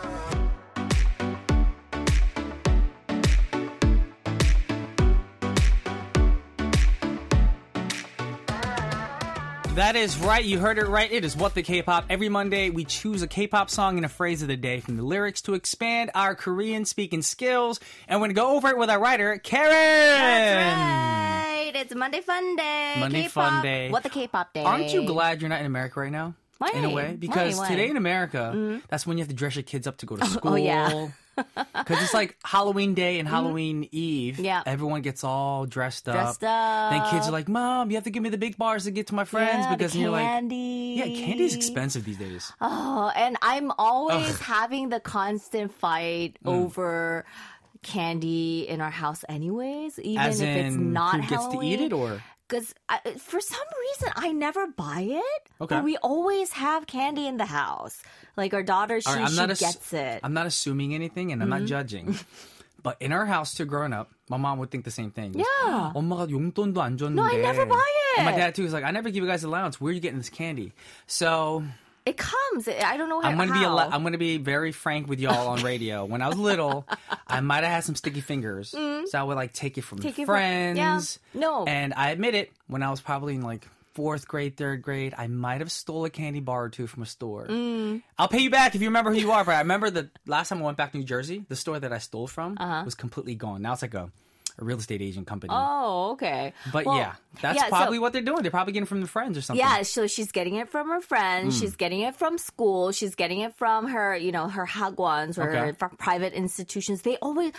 That 9.74 9.96
is 9.96 10.18
right. 10.18 10.44
You 10.44 10.58
heard 10.58 10.76
it 10.76 10.86
right. 10.86 11.10
It 11.10 11.24
is 11.24 11.34
What 11.34 11.54
the 11.54 11.62
K-pop. 11.62 12.04
Every 12.10 12.28
Monday, 12.28 12.68
we 12.68 12.84
choose 12.84 13.22
a 13.22 13.26
K-pop 13.26 13.70
song 13.70 13.96
and 13.96 14.04
a 14.04 14.08
phrase 14.08 14.42
of 14.42 14.48
the 14.48 14.56
day 14.56 14.80
from 14.80 14.98
the 14.98 15.02
lyrics 15.02 15.40
to 15.42 15.54
expand 15.54 16.10
our 16.14 16.34
Korean 16.34 16.84
speaking 16.84 17.22
skills. 17.22 17.80
And 18.06 18.20
we're 18.20 18.26
going 18.26 18.34
to 18.36 18.40
go 18.40 18.54
over 18.54 18.68
it 18.68 18.76
with 18.76 18.90
our 18.90 19.00
writer, 19.00 19.38
Karen. 19.38 19.70
That's 19.70 20.76
right. 20.76 21.72
It's 21.74 21.94
Monday 21.94 22.20
Fun 22.20 22.54
Day. 22.54 22.96
Monday 22.98 23.22
K-pop. 23.22 23.50
Fun 23.50 23.62
Day. 23.62 23.90
What 23.90 24.02
the 24.02 24.10
K-pop 24.10 24.52
day? 24.52 24.62
Aren't 24.62 24.92
you 24.92 25.06
glad 25.06 25.40
you're 25.40 25.48
not 25.48 25.60
in 25.60 25.66
America 25.66 26.00
right 26.00 26.12
now? 26.12 26.34
Why? 26.58 26.72
In 26.74 26.84
a 26.84 26.90
way, 26.90 27.16
because 27.18 27.56
Why? 27.56 27.62
Why? 27.62 27.68
today 27.70 27.88
in 27.88 27.96
America, 27.96 28.52
mm-hmm. 28.54 28.80
that's 28.88 29.06
when 29.06 29.16
you 29.16 29.22
have 29.22 29.30
to 29.30 29.34
dress 29.34 29.56
your 29.56 29.62
kids 29.64 29.86
up 29.86 29.96
to 29.96 30.06
go 30.06 30.16
to 30.16 30.26
school. 30.26 30.52
oh, 30.52 30.56
yeah. 30.56 31.08
Because 31.82 32.02
it's 32.02 32.14
like 32.14 32.36
Halloween 32.44 32.94
Day 32.94 33.18
and 33.18 33.28
Halloween 33.28 33.88
Eve. 33.90 34.34
Mm-hmm. 34.34 34.44
Yeah. 34.44 34.62
Everyone 34.66 35.02
gets 35.02 35.24
all 35.24 35.66
dressed 35.66 36.08
up. 36.08 36.14
Dressed 36.14 36.44
up. 36.44 36.90
Then 36.92 37.10
kids 37.10 37.26
are 37.28 37.32
like, 37.32 37.48
Mom, 37.48 37.90
you 37.90 37.96
have 37.96 38.04
to 38.04 38.10
give 38.10 38.22
me 38.22 38.28
the 38.28 38.38
big 38.38 38.56
bars 38.56 38.84
to 38.84 38.90
get 38.92 39.08
to 39.08 39.14
my 39.14 39.24
friends 39.24 39.64
yeah, 39.66 39.74
because 39.74 39.96
you're 39.96 40.10
like, 40.10 40.22
candy. 40.22 40.94
yeah, 40.98 41.06
candy's 41.06 41.56
expensive 41.56 42.04
these 42.04 42.18
days. 42.18 42.52
Oh, 42.60 43.10
and 43.16 43.36
I'm 43.42 43.72
always 43.78 44.30
Ugh. 44.30 44.40
having 44.40 44.88
the 44.90 45.00
constant 45.00 45.72
fight 45.74 46.38
Mm. 46.44 46.52
over 46.52 47.24
candy 47.82 48.68
in 48.68 48.80
our 48.80 48.90
house, 48.90 49.24
anyways. 49.28 49.98
Even 49.98 50.22
As 50.22 50.40
if 50.40 50.48
it's 50.48 50.76
not 50.76 51.24
who 51.24 51.28
gets 51.28 51.48
to 51.48 51.62
eat 51.62 51.80
it 51.80 51.92
or? 51.92 52.22
Because 52.51 52.73
for 53.19 53.41
some 53.41 53.67
reason 53.91 54.09
I 54.15 54.31
never 54.31 54.67
buy 54.67 55.01
it. 55.19 55.41
Okay. 55.59 55.75
But 55.75 55.83
we 55.83 55.97
always 55.97 56.53
have 56.53 56.87
candy 56.87 57.27
in 57.27 57.35
the 57.37 57.45
house. 57.45 58.01
Like 58.37 58.53
our 58.53 58.63
daughter, 58.63 59.01
she, 59.01 59.09
All 59.09 59.15
right, 59.15 59.25
I'm 59.25 59.31
she 59.31 59.35
not 59.35 59.51
ass- 59.51 59.59
gets 59.59 59.91
it. 59.93 60.21
I'm 60.23 60.33
not 60.33 60.45
assuming 60.47 60.95
anything 60.95 61.31
and 61.33 61.43
I'm 61.43 61.49
Mm-hmm. 61.49 61.59
not 61.59 61.67
judging. 61.67 62.15
But 62.83 62.95
in 63.01 63.11
our 63.11 63.25
house 63.25 63.53
too, 63.53 63.65
growing 63.65 63.91
up, 63.91 64.11
my 64.29 64.37
mom 64.37 64.59
would 64.59 64.71
think 64.71 64.85
the 64.85 64.91
same 64.95 65.11
thing. 65.11 65.33
Yeah. 65.35 65.91
엄마가 65.93 66.29
용돈도 66.31 66.79
안 66.79 66.95
줬는데. 66.95 67.15
No, 67.19 67.23
I 67.23 67.35
never 67.35 67.65
buy 67.65 67.83
And 68.17 68.25
my 68.25 68.31
it. 68.33 68.37
dad 68.37 68.55
too 68.55 68.63
was 68.63 68.71
like, 68.71 68.85
I 68.85 68.91
never 68.91 69.09
give 69.09 69.23
you 69.23 69.27
guys 69.29 69.43
allowance. 69.43 69.81
Where 69.81 69.89
are 69.91 69.93
you 69.93 69.99
getting 69.99 70.19
this 70.19 70.29
candy? 70.29 70.71
So 71.05 71.63
it 72.04 72.16
comes. 72.16 72.66
I 72.68 72.96
don't 72.96 73.08
know 73.08 73.20
how. 73.20 73.28
I'm 73.28 73.36
gonna 73.36 73.52
be 73.52 73.58
how. 73.60 73.78
al- 73.78 73.92
I'm 73.92 74.02
gonna 74.02 74.18
be 74.18 74.36
very 74.38 74.72
frank 74.72 75.08
with 75.08 75.20
y'all 75.20 75.48
on 75.48 75.62
radio. 75.62 76.04
when 76.04 76.20
I 76.22 76.28
was 76.28 76.36
little, 76.36 76.86
I 77.28 77.40
might 77.40 77.62
have 77.64 77.72
had 77.72 77.84
some 77.84 77.94
sticky 77.94 78.20
fingers, 78.20 78.70
so 78.70 79.06
I 79.14 79.22
would 79.22 79.36
like 79.36 79.52
take 79.52 79.78
it 79.78 79.82
from 79.82 79.98
Mm. 79.98 80.02
Take 80.02 80.18
it 80.18 80.26
from- 80.26 80.34
friends. 80.34 80.78
yeah. 80.78 81.00
No. 81.40 81.64
and 81.64 81.94
I 81.96 82.10
admit 82.10 82.34
it. 82.34 82.52
When 82.66 82.82
I 82.82 82.90
was 82.90 83.00
probably 83.00 83.34
in 83.36 83.42
like 83.42 83.68
fourth 83.94 84.26
grade, 84.26 84.56
third 84.56 84.82
grade, 84.82 85.14
I 85.16 85.26
might 85.28 85.60
have 85.60 85.70
stole 85.70 86.04
a 86.04 86.10
candy 86.10 86.40
bar 86.40 86.64
or 86.64 86.68
two 86.70 86.86
from 86.86 87.02
a 87.02 87.06
store. 87.06 87.46
Mm. 87.46 88.02
I'll 88.18 88.26
pay 88.28 88.38
you 88.40 88.50
back 88.50 88.74
if 88.74 88.80
you 88.80 88.88
remember 88.88 89.12
who 89.12 89.18
you 89.20 89.30
are. 89.32 89.44
But 89.44 89.54
I 89.54 89.58
remember 89.60 89.90
the 89.90 90.08
last 90.26 90.48
time 90.48 90.58
I 90.60 90.62
went 90.64 90.78
back 90.78 90.92
to 90.92 90.98
New 90.98 91.04
Jersey, 91.04 91.44
the 91.48 91.56
store 91.56 91.78
that 91.78 91.92
I 91.92 91.98
stole 91.98 92.26
from 92.26 92.56
was 92.84 92.94
completely 92.94 93.34
gone. 93.36 93.62
Now 93.62 93.74
it's 93.74 93.82
like 93.82 93.94
a, 93.94 94.10
a 94.58 94.64
real 94.64 94.78
estate 94.78 95.00
agent 95.02 95.26
company. 95.26 95.52
Oh, 95.54 96.12
okay. 96.12 96.52
but 96.72 96.84
Well, 96.86 96.96
yeah, 96.96 97.14
that's 97.40 97.56
yeah, 97.56 97.64
so- 97.64 97.70
probably 97.70 97.98
what 97.98 98.12
they're 98.12 98.22
doing. 98.22 98.42
They're 98.42 98.50
probably 98.50 98.72
getting 98.72 98.84
it 98.84 98.88
from 98.88 99.00
their 99.00 99.08
friends 99.08 99.36
or 99.38 99.40
something. 99.42 99.64
Yeah, 99.64 99.82
so 99.82 100.06
she's 100.06 100.30
getting 100.32 100.56
it 100.56 100.68
from 100.68 100.88
her 100.88 101.00
friends. 101.00 101.54
Hmm. 101.56 101.60
She's 101.60 101.76
getting 101.76 102.00
it 102.00 102.16
from 102.16 102.38
school. 102.38 102.92
She's 102.92 103.14
getting 103.14 103.40
it 103.40 103.54
from 103.56 103.88
her, 103.88 104.16
you 104.16 104.32
know, 104.32 104.48
her 104.48 104.66
hagwons 104.66 105.38
or 105.38 105.50
Okay. 105.50 105.72
from 105.78 105.96
private 105.96 106.32
institutions. 106.34 107.02
They 107.02 107.16
always, 107.18 107.52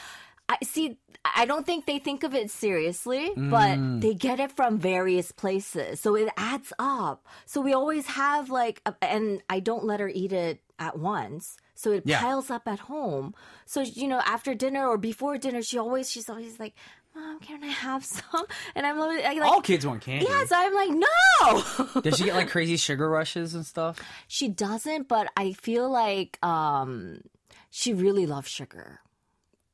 I 0.50 0.58
see. 0.64 0.98
I 1.26 1.46
don't 1.46 1.66
think 1.66 1.86
they 1.86 2.00
think 2.00 2.24
of 2.24 2.36
it 2.36 2.52
seriously, 2.52 3.30
Hmm. 3.30 3.50
but 3.50 4.02
they 4.02 4.14
get 4.14 4.40
it 4.42 4.52
from 4.52 4.78
various 4.78 5.32
places, 5.32 6.02
so 6.02 6.16
it 6.16 6.30
adds 6.36 6.74
up. 6.80 7.26
So 7.46 7.62
we 7.62 7.74
always 7.74 8.06
have 8.08 8.50
like, 8.50 8.82
a, 8.86 8.94
and 9.02 9.42
I 9.50 9.62
don't 9.62 9.86
let 9.86 10.02
her 10.02 10.10
eat 10.10 10.34
it 10.34 10.60
at 10.80 11.00
once. 11.00 11.56
So 11.84 11.92
it 11.92 12.04
Yeah. 12.06 12.22
piles 12.22 12.50
up 12.50 12.66
at 12.68 12.80
home. 12.80 13.36
So 13.66 13.82
you 13.82 14.08
know, 14.08 14.22
after 14.26 14.56
dinner 14.56 14.88
or 14.88 14.98
before 14.98 15.38
dinner, 15.38 15.62
she 15.62 15.78
always 15.78 16.10
she's 16.10 16.30
always 16.30 16.60
like, 16.60 16.74
"Mom, 17.14 17.40
can 17.42 17.62
I 17.64 17.68
have 17.68 18.06
some?" 18.18 18.46
And 18.76 18.86
I'm 18.88 18.98
like, 18.98 19.24
All 19.44 19.62
kids 19.62 19.86
want 19.86 20.02
candy. 20.02 20.26
yeah, 20.30 20.46
so 20.46 20.56
I'm 20.58 20.74
like, 20.74 20.92
no. 20.92 22.02
Does 22.02 22.18
she 22.18 22.24
get 22.26 22.36
like 22.36 22.50
crazy 22.50 22.78
sugar 22.78 23.10
rushes 23.10 23.54
and 23.54 23.66
stuff? 23.66 24.00
she 24.28 24.48
doesn't, 24.48 25.08
but 25.10 25.28
I 25.36 25.52
feel 25.54 25.90
like 25.90 26.40
um 26.44 27.20
she 27.70 27.94
really 27.94 28.26
loves 28.26 28.50
sugar. 28.50 29.02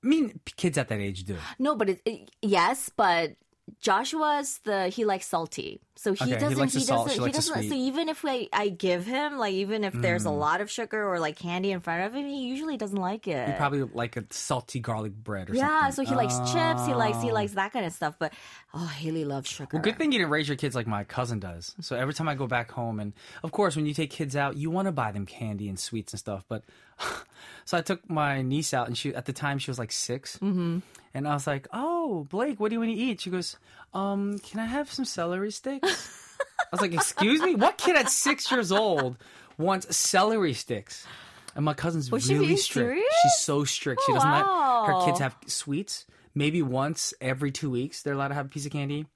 I 0.04 0.08
mean, 0.08 0.40
kids 0.56 0.78
at 0.78 0.88
that 0.88 1.00
age 1.00 1.26
do. 1.26 1.36
No, 1.60 1.76
but 1.76 1.90
it, 1.90 2.02
it- 2.06 2.32
yes, 2.42 2.90
but 2.96 3.36
Joshua's 3.82 4.60
the 4.64 4.90
he 4.90 5.06
likes 5.06 5.28
salty, 5.28 5.80
so 5.96 6.14
he 6.14 6.24
Okay, 6.24 6.40
doesn't. 6.40 6.72
He, 6.72 6.80
salt, 6.80 7.08
doesn't. 7.08 7.26
He 7.26 7.32
doesn't. 7.32 7.56
So. 7.56 7.62
Mm. 7.62 7.74
even 7.74 8.10
if 8.10 8.24
I, 8.26 8.48
I 8.54 8.70
give 8.70 9.06
him 9.06 9.38
like 9.38 9.54
even 9.54 9.84
if 9.84 9.94
there's 9.94 10.26
a 10.26 10.32
lot 10.32 10.62
of 10.62 10.70
sugar 10.72 11.08
or 11.08 11.20
like 11.20 11.36
candy 11.38 11.72
in 11.72 11.80
front 11.82 12.04
of 12.06 12.14
him, 12.16 12.26
he 12.26 12.48
usually 12.48 12.78
doesn't 12.78 13.00
like 13.00 13.28
it. 13.28 13.48
He 13.48 13.54
probably 13.56 13.84
like 13.84 14.18
a 14.18 14.26
salty 14.30 14.80
garlic 14.80 15.14
bread 15.14 15.50
or 15.50 15.56
yeah, 15.56 15.90
something. 15.90 16.06
so 16.06 16.10
he 16.12 16.16
likes 16.16 16.38
chips. 16.52 16.86
He 16.86 16.94
likes 16.94 17.22
he 17.22 17.32
Oh. 17.32 17.34
likes 17.34 17.54
that 17.54 17.74
kind 17.74 17.86
of 17.86 17.94
stuff. 17.94 18.16
But 18.20 18.34
oh, 18.74 18.86
Haley 18.86 19.26
loves 19.26 19.50
sugar. 19.50 19.70
Well, 19.74 19.82
good 19.82 19.98
thing 19.98 20.12
you 20.12 20.20
didn't 20.20 20.32
raise 20.32 20.48
your 20.48 20.58
kids 20.58 20.76
like 20.76 20.88
my 20.88 21.04
cousin 21.04 21.40
does. 21.40 21.76
So 21.82 21.96
every 21.96 22.14
time 22.14 22.28
I 22.30 22.36
go 22.36 22.48
back 22.48 22.72
home, 22.72 23.00
and 23.00 23.14
of 23.44 23.52
course, 23.52 23.76
when 23.76 23.86
you 23.86 23.94
take 23.94 24.10
kids 24.10 24.36
out, 24.36 24.58
you 24.58 24.70
want 24.70 24.88
to 24.88 24.92
buy 24.92 25.12
them 25.12 25.26
candy 25.26 25.70
and 25.70 25.80
sweets 25.80 26.14
and 26.14 26.20
stuff. 26.20 26.46
But 26.48 26.64
so 27.66 27.78
I 27.78 27.82
took 27.82 28.10
my 28.10 28.42
niece 28.42 28.74
out, 28.74 28.88
and 28.88 28.98
she 28.98 29.14
at 29.14 29.26
the 29.26 29.34
time 29.34 29.60
she 29.60 29.70
was 29.72 29.80
like 29.80 29.92
6 29.92 30.38
mm-hmm. 30.38 30.80
And 31.14 31.28
I 31.28 31.34
was 31.34 31.48
like, 31.48 31.68
"Oh, 31.74 32.26
Blake, 32.30 32.60
what 32.60 32.70
do 32.70 32.76
you 32.76 32.80
want 32.80 32.92
to 32.92 32.98
eat?" 32.98 33.22
She 33.22 33.30
goes, 33.30 33.58
"Um, 33.94 34.40
can 34.40 34.60
I 34.60 34.66
have 34.66 34.92
some 34.92 35.06
celery 35.06 35.52
sticks?" 35.52 36.38
I 36.60 36.66
was 36.72 36.82
like, 36.82 36.94
"Excuse 36.94 37.42
me, 37.42 37.56
what 37.56 37.78
kid 37.78 37.96
at 37.96 38.10
six 38.10 38.50
years 38.52 38.72
old 38.72 39.18
wants 39.58 39.96
celery 39.96 40.54
sticks?" 40.54 41.06
And 41.56 41.66
my 41.66 41.74
cousin's 41.74 42.12
Was 42.12 42.30
really 42.32 42.56
strict. 42.58 42.88
serious? 42.90 43.14
She's 43.24 43.38
so 43.40 43.64
strict. 43.64 44.02
She 44.06 44.12
Oh, 44.12 44.16
doesn't 44.16 44.32
let 44.32 44.46
her 44.46 45.06
kids 45.06 45.20
have 45.20 45.36
sweets. 45.48 46.06
Maybe 46.36 46.62
once 46.62 47.14
every 47.20 47.52
two 47.52 47.70
weeks, 47.72 48.04
they're 48.04 48.14
allowed 48.14 48.28
to 48.30 48.36
have 48.36 48.46
a 48.46 48.50
piece 48.50 48.66
of 48.68 48.72
candy. 48.72 49.08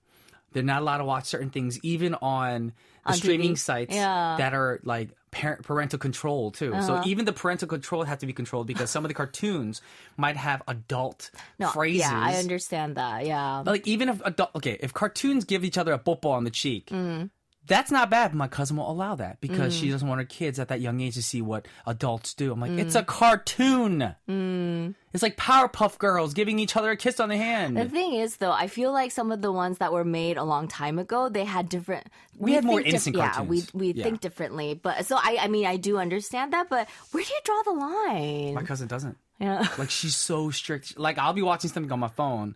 They're 0.51 0.63
not 0.63 0.81
allowed 0.81 0.97
to 0.97 1.05
watch 1.05 1.25
certain 1.25 1.51
things, 1.51 1.79
even 1.83 2.15
on 2.15 2.73
the 3.05 3.11
On 3.11 3.15
streaming 3.15 3.53
TV. 3.53 3.57
sites 3.59 3.95
Yeah. 3.95 4.35
That 4.39 4.53
are 4.53 4.79
like 4.83 5.09
parental 5.33 5.99
control 5.99 6.51
too. 6.51 6.73
So 6.81 7.01
even 7.05 7.25
the 7.25 7.33
parental 7.33 7.67
control 7.67 8.03
has 8.03 8.19
to 8.19 8.25
be 8.25 8.33
controlled 8.33 8.67
because 8.67 8.89
some 8.89 9.03
of 9.03 9.09
the 9.09 9.13
cartoons 9.13 9.81
might 10.17 10.37
have 10.37 10.61
adult 10.67 11.31
no, 11.59 11.69
phrases. 11.69 12.01
Yeah, 12.01 12.19
I 12.19 12.35
understand 12.35 12.95
that. 12.95 13.25
Yeah. 13.25 13.63
Like 13.65 13.87
even 13.87 14.09
if 14.09 14.21
adult, 14.25 14.51
okay, 14.55 14.77
if 14.79 14.93
cartoons 14.93 15.45
give 15.45 15.63
each 15.63 15.77
other 15.77 15.93
a 15.93 15.99
football 15.99 16.33
on 16.33 16.43
the 16.43 16.51
cheek. 16.51 16.87
Mm. 16.87 17.29
That's 17.65 17.91
not 17.91 18.09
bad, 18.09 18.31
but 18.31 18.37
my 18.37 18.47
cousin 18.49 18.75
will 18.75 18.91
allow 18.91 19.15
that 19.15 19.39
because 19.39 19.73
Mm. 19.73 19.79
she 19.79 19.89
doesn't 19.89 20.07
want 20.07 20.19
her 20.19 20.25
kids 20.25 20.59
at 20.59 20.67
that 20.67 20.81
young 20.81 20.99
age 20.99 21.13
to 21.15 21.23
see 21.23 21.41
what 21.41 21.65
adults 21.87 22.33
do. 22.33 22.51
I'm 22.51 22.59
like, 22.59 22.71
it's 22.71 22.95
Mm. 22.95 22.99
a 22.99 23.03
cartoon. 23.03 24.95
It's 25.13 25.23
like 25.23 25.37
Powerpuff 25.37 25.97
Girls 25.97 26.33
giving 26.33 26.59
each 26.59 26.75
other 26.75 26.91
a 26.91 26.97
kiss 26.97 27.19
on 27.19 27.29
the 27.29 27.37
hand. 27.37 27.77
The 27.77 27.87
thing 27.87 28.13
is, 28.15 28.37
though, 28.37 28.51
I 28.51 28.67
feel 28.67 28.91
like 28.91 29.11
some 29.11 29.31
of 29.31 29.41
the 29.41 29.51
ones 29.51 29.77
that 29.77 29.93
were 29.93 30.03
made 30.03 30.37
a 30.37 30.43
long 30.43 30.67
time 30.67 30.99
ago, 30.99 31.29
they 31.29 31.45
had 31.45 31.69
different. 31.69 32.07
We 32.37 32.53
had 32.53 32.63
more 32.65 32.79
dif- 32.79 32.87
innocent 32.89 33.15
Yeah, 33.15 33.31
cartoons. 33.31 33.73
we 33.73 33.87
we 33.91 33.93
Yeah. 33.93 34.03
think 34.03 34.21
differently, 34.21 34.73
but 34.73 35.05
so 35.05 35.15
I 35.17 35.37
I 35.41 35.47
mean 35.47 35.65
I 35.65 35.77
do 35.77 35.97
understand 35.99 36.51
that, 36.53 36.67
but 36.69 36.89
where 37.11 37.23
do 37.23 37.29
you 37.29 37.39
draw 37.45 37.61
the 37.63 37.79
line? 37.79 38.53
my 38.55 38.63
cousin 38.63 38.87
doesn't. 38.87 39.17
yeah. 39.39 39.65
Like 39.77 39.89
she's 39.89 40.15
so 40.15 40.49
strict. 40.51 40.97
Like 40.99 41.17
I'll 41.17 41.33
be 41.33 41.41
watching 41.41 41.69
something 41.69 41.91
on 41.91 41.99
my 41.99 42.07
phone, 42.09 42.55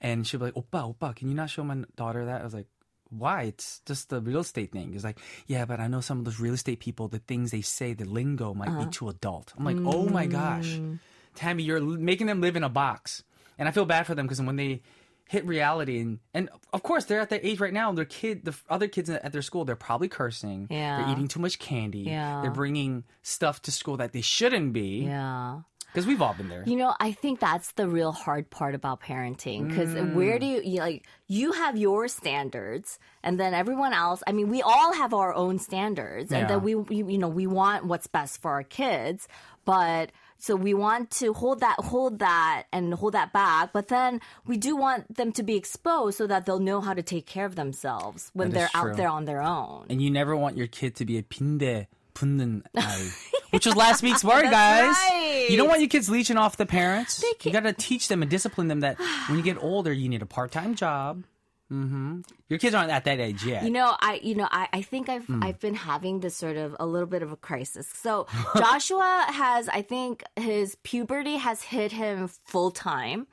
and 0.00 0.26
she'll 0.26 0.40
be 0.40 0.46
like, 0.46 0.54
"Oppa, 0.54 0.94
oppa, 0.96 1.16
can 1.16 1.28
you 1.28 1.34
not 1.34 1.50
show 1.50 1.64
my 1.64 1.84
daughter 1.96 2.26
that?" 2.26 2.40
I 2.40 2.44
was 2.44 2.54
like, 2.54 2.66
"Why? 3.16 3.42
It's 3.42 3.80
just 3.86 4.10
the 4.10 4.20
real 4.20 4.40
estate 4.40 4.72
thing." 4.72 4.94
It's 4.94 5.04
like, 5.04 5.18
"Yeah, 5.46 5.64
but 5.64 5.80
I 5.80 5.86
know 5.86 6.00
some 6.00 6.18
of 6.18 6.24
those 6.24 6.40
real 6.40 6.54
estate 6.54 6.80
people. 6.80 7.08
The 7.08 7.18
things 7.18 7.50
they 7.50 7.62
say, 7.62 7.94
the 7.94 8.04
lingo 8.04 8.54
might 8.54 8.66
be 8.66 8.72
uh-huh. 8.72 8.90
too 8.90 9.08
adult." 9.08 9.52
I'm 9.56 9.64
like, 9.64 9.76
"Oh 9.78 10.08
my 10.08 10.26
gosh, 10.26 10.66
mm. 10.66 10.98
Tammy, 11.34 11.62
you're 11.62 11.80
making 11.80 12.26
them 12.26 12.40
live 12.40 12.56
in 12.56 12.64
a 12.64 12.68
box," 12.68 13.22
and 13.58 13.68
I 13.68 13.72
feel 13.72 13.84
bad 13.84 14.06
for 14.06 14.14
them 14.14 14.26
because 14.26 14.40
when 14.40 14.56
they 14.56 14.82
hit 15.28 15.46
reality 15.46 16.00
and 16.00 16.18
and 16.34 16.50
of 16.72 16.82
course 16.82 17.06
they're 17.06 17.20
at 17.20 17.30
that 17.30 17.44
age 17.44 17.58
right 17.58 17.72
now 17.72 17.90
their 17.92 18.04
kid 18.04 18.44
the 18.44 18.54
other 18.68 18.86
kids 18.88 19.08
at 19.08 19.32
their 19.32 19.40
school 19.40 19.64
they're 19.64 19.74
probably 19.74 20.08
cursing 20.08 20.66
Yeah. 20.70 20.98
they're 20.98 21.12
eating 21.12 21.28
too 21.28 21.40
much 21.40 21.58
candy 21.58 22.00
Yeah. 22.00 22.42
they're 22.42 22.50
bringing 22.50 23.04
stuff 23.22 23.62
to 23.62 23.72
school 23.72 23.96
that 23.96 24.12
they 24.12 24.20
shouldn't 24.20 24.74
be 24.74 25.04
Yeah. 25.04 25.60
because 25.93 26.05
we've 26.05 26.21
all 26.21 26.33
been 26.33 26.49
there 26.49 26.63
You 26.65 26.75
know, 26.77 26.93
I 26.99 27.11
think 27.11 27.39
that's 27.39 27.71
the 27.73 27.87
real 27.87 28.11
hard 28.11 28.49
part 28.49 28.75
about 28.75 29.01
parenting 29.01 29.67
because 29.67 29.95
where 30.13 30.37
do 30.37 30.45
you, 30.45 30.61
you 30.61 30.79
like 30.79 31.05
you 31.27 31.51
have 31.53 31.77
your 31.77 32.07
standards 32.07 32.99
and 33.23 33.39
then 33.39 33.53
everyone 33.53 33.93
else, 33.93 34.21
I 34.27 34.31
mean, 34.31 34.49
we 34.49 34.61
all 34.61 34.93
have 34.93 35.13
our 35.13 35.33
own 35.33 35.57
standards 35.59 36.31
and 36.31 36.41
Yeah. 36.45 36.47
then 36.47 36.61
we, 36.61 36.75
we 36.75 36.97
you 37.13 37.17
know, 37.17 37.27
we 37.29 37.47
want 37.47 37.85
what's 37.85 38.05
best 38.07 38.41
for 38.41 38.51
our 38.51 38.63
kids, 38.63 39.27
but 39.65 40.11
so 40.37 40.55
we 40.55 40.73
want 40.73 41.09
to 41.19 41.33
hold 41.33 41.59
that 41.65 41.75
hold 41.81 42.19
that 42.19 42.63
and 42.71 42.93
hold 42.93 43.13
that 43.13 43.33
back, 43.33 43.73
but 43.73 43.89
then 43.89 44.21
we 44.47 44.55
do 44.57 44.75
want 44.77 45.09
them 45.17 45.31
to 45.33 45.43
be 45.43 45.55
exposed 45.57 46.17
so 46.17 46.27
that 46.27 46.45
they'll 46.45 46.59
know 46.63 46.79
how 46.81 46.93
to 46.93 47.01
take 47.03 47.25
care 47.25 47.45
of 47.49 47.55
themselves 47.57 48.29
when 48.33 48.51
That 48.51 48.55
is 48.55 48.71
they're 48.71 48.81
true. 48.81 48.91
out 48.91 48.97
there 48.97 49.09
on 49.09 49.25
their 49.25 49.41
own. 49.41 49.85
and 49.89 50.01
you 50.01 50.09
never 50.09 50.37
want 50.37 50.55
your 50.55 50.67
kid 50.67 50.95
to 51.01 51.03
be 51.03 51.17
a 51.17 51.23
빈대 51.23 51.87
붙는 52.13 52.61
아이, 52.75 53.01
which 53.54 53.66
was 53.66 53.76
last 53.76 54.02
week's 54.02 54.22
word, 54.24 54.42
guys. 54.50 54.94
right. 54.96 55.46
You 55.48 55.56
don't 55.56 55.68
want 55.68 55.80
your 55.80 55.88
kids 55.88 56.10
leeching 56.10 56.36
off 56.36 56.56
the 56.56 56.66
parents. 56.66 57.22
You 57.44 57.50
got 57.52 57.60
to 57.64 57.72
teach 57.72 58.08
them 58.08 58.22
and 58.22 58.30
discipline 58.30 58.68
them 58.68 58.80
that 58.80 58.98
when 59.28 59.38
you 59.38 59.44
get 59.44 59.62
older, 59.62 59.92
you 59.92 60.08
need 60.08 60.22
a 60.22 60.26
part-time 60.26 60.74
job. 60.74 61.24
hmm 61.68 62.20
Your 62.48 62.58
kids 62.58 62.74
aren't 62.74 62.90
at 62.90 63.04
that 63.04 63.18
age 63.20 63.44
yet. 63.44 63.64
You 63.64 63.70
know, 63.70 63.96
I 64.00 64.20
you 64.22 64.34
know, 64.34 64.48
I, 64.50 64.68
I 64.72 64.82
think 64.82 65.08
I've 65.08 65.24
Hmm. 65.26 65.42
I've 65.42 65.58
been 65.60 65.74
having 65.74 66.20
this 66.20 66.36
sort 66.36 66.56
of 66.56 66.76
a 66.78 66.86
little 66.86 67.08
bit 67.08 67.22
of 67.22 67.32
a 67.32 67.36
crisis. 67.36 67.88
So 67.88 68.26
Joshua 68.56 69.24
has 69.28 69.68
I 69.68 69.82
think 69.82 70.22
his 70.36 70.76
puberty 70.82 71.36
has 71.36 71.62
hit 71.62 71.92
him 71.92 72.28
full 72.44 72.70
time. 72.70 73.26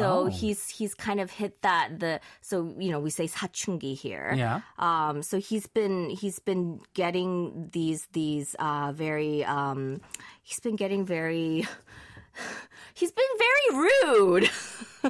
So 0.00 0.04
Oh. 0.06 0.26
he's 0.26 0.68
he's 0.68 0.94
kind 0.94 1.20
of 1.20 1.30
hit 1.30 1.60
that 1.62 2.00
the 2.00 2.20
so 2.40 2.74
you 2.78 2.90
know 2.90 3.00
we 3.00 3.10
say 3.10 3.26
사춘기 3.26 3.96
here. 3.96 4.32
Yeah. 4.36 4.60
Um 4.78 5.22
so 5.22 5.38
he's 5.40 5.66
been 5.66 6.10
he's 6.10 6.38
been 6.38 6.80
getting 6.94 7.68
these 7.72 8.06
these 8.12 8.54
uh 8.58 8.92
very 8.94 9.44
um 9.44 10.00
he's 10.42 10.60
been 10.60 10.76
getting 10.76 11.04
very 11.04 11.64
he's 12.94 13.12
been 13.12 13.34
very 13.38 13.66
rude. 13.88 14.50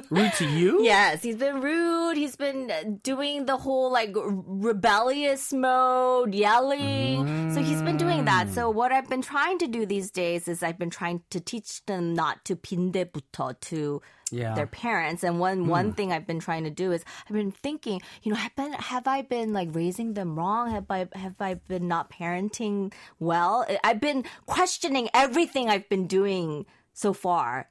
Rude 0.09 0.31
to 0.33 0.45
you? 0.45 0.83
Yes, 0.83 1.23
he's 1.23 1.35
been 1.37 1.59
rude. 1.61 2.17
He's 2.17 2.35
been 2.35 2.69
uh, 2.69 2.83
doing 3.01 3.45
the 3.45 3.57
whole 3.57 3.91
like 3.91 4.15
r- 4.15 4.23
rebellious 4.27 5.51
mode, 5.51 6.33
yelling. 6.35 7.51
So 7.53 7.61
he's 7.63 7.81
been 7.81 7.97
doing 7.97 8.25
that. 8.25 8.49
So 8.53 8.69
what 8.69 8.91
I've 8.91 9.09
been 9.09 9.21
trying 9.23 9.57
to 9.59 9.67
do 9.67 9.85
these 9.85 10.11
days 10.11 10.47
is 10.47 10.61
I've 10.61 10.77
been 10.77 10.91
trying 10.91 11.23
to 11.31 11.39
teach 11.39 11.83
them 11.85 12.13
not 12.13 12.45
to 12.45 12.55
빈대부터 12.55 13.59
to 13.71 14.01
Yeah. 14.29 14.53
their 14.55 14.67
parents. 14.67 15.23
And 15.23 15.39
one 15.39 15.67
one 15.67 15.93
thing 15.93 16.11
I've 16.11 16.27
been 16.27 16.39
trying 16.43 16.65
to 16.65 16.69
do 16.69 16.91
is 16.91 17.03
I've 17.25 17.33
been 17.35 17.51
thinking, 17.51 18.01
you 18.23 18.31
know, 18.31 18.37
have 18.37 18.55
been 18.55 18.73
have 18.73 19.07
I 19.07 19.21
been 19.23 19.53
like 19.53 19.69
raising 19.73 20.13
them 20.13 20.35
wrong? 20.37 20.69
Have 20.69 20.91
I 20.91 21.07
have 21.15 21.39
I 21.39 21.55
been 21.55 21.87
not 21.87 22.11
parenting 22.11 22.93
well? 23.19 23.65
I've 23.83 24.01
been 24.03 24.25
questioning 24.45 25.07
everything 25.13 25.69
I've 25.69 25.87
been 25.89 26.07
doing 26.07 26.65
so 26.93 27.13
far 27.13 27.69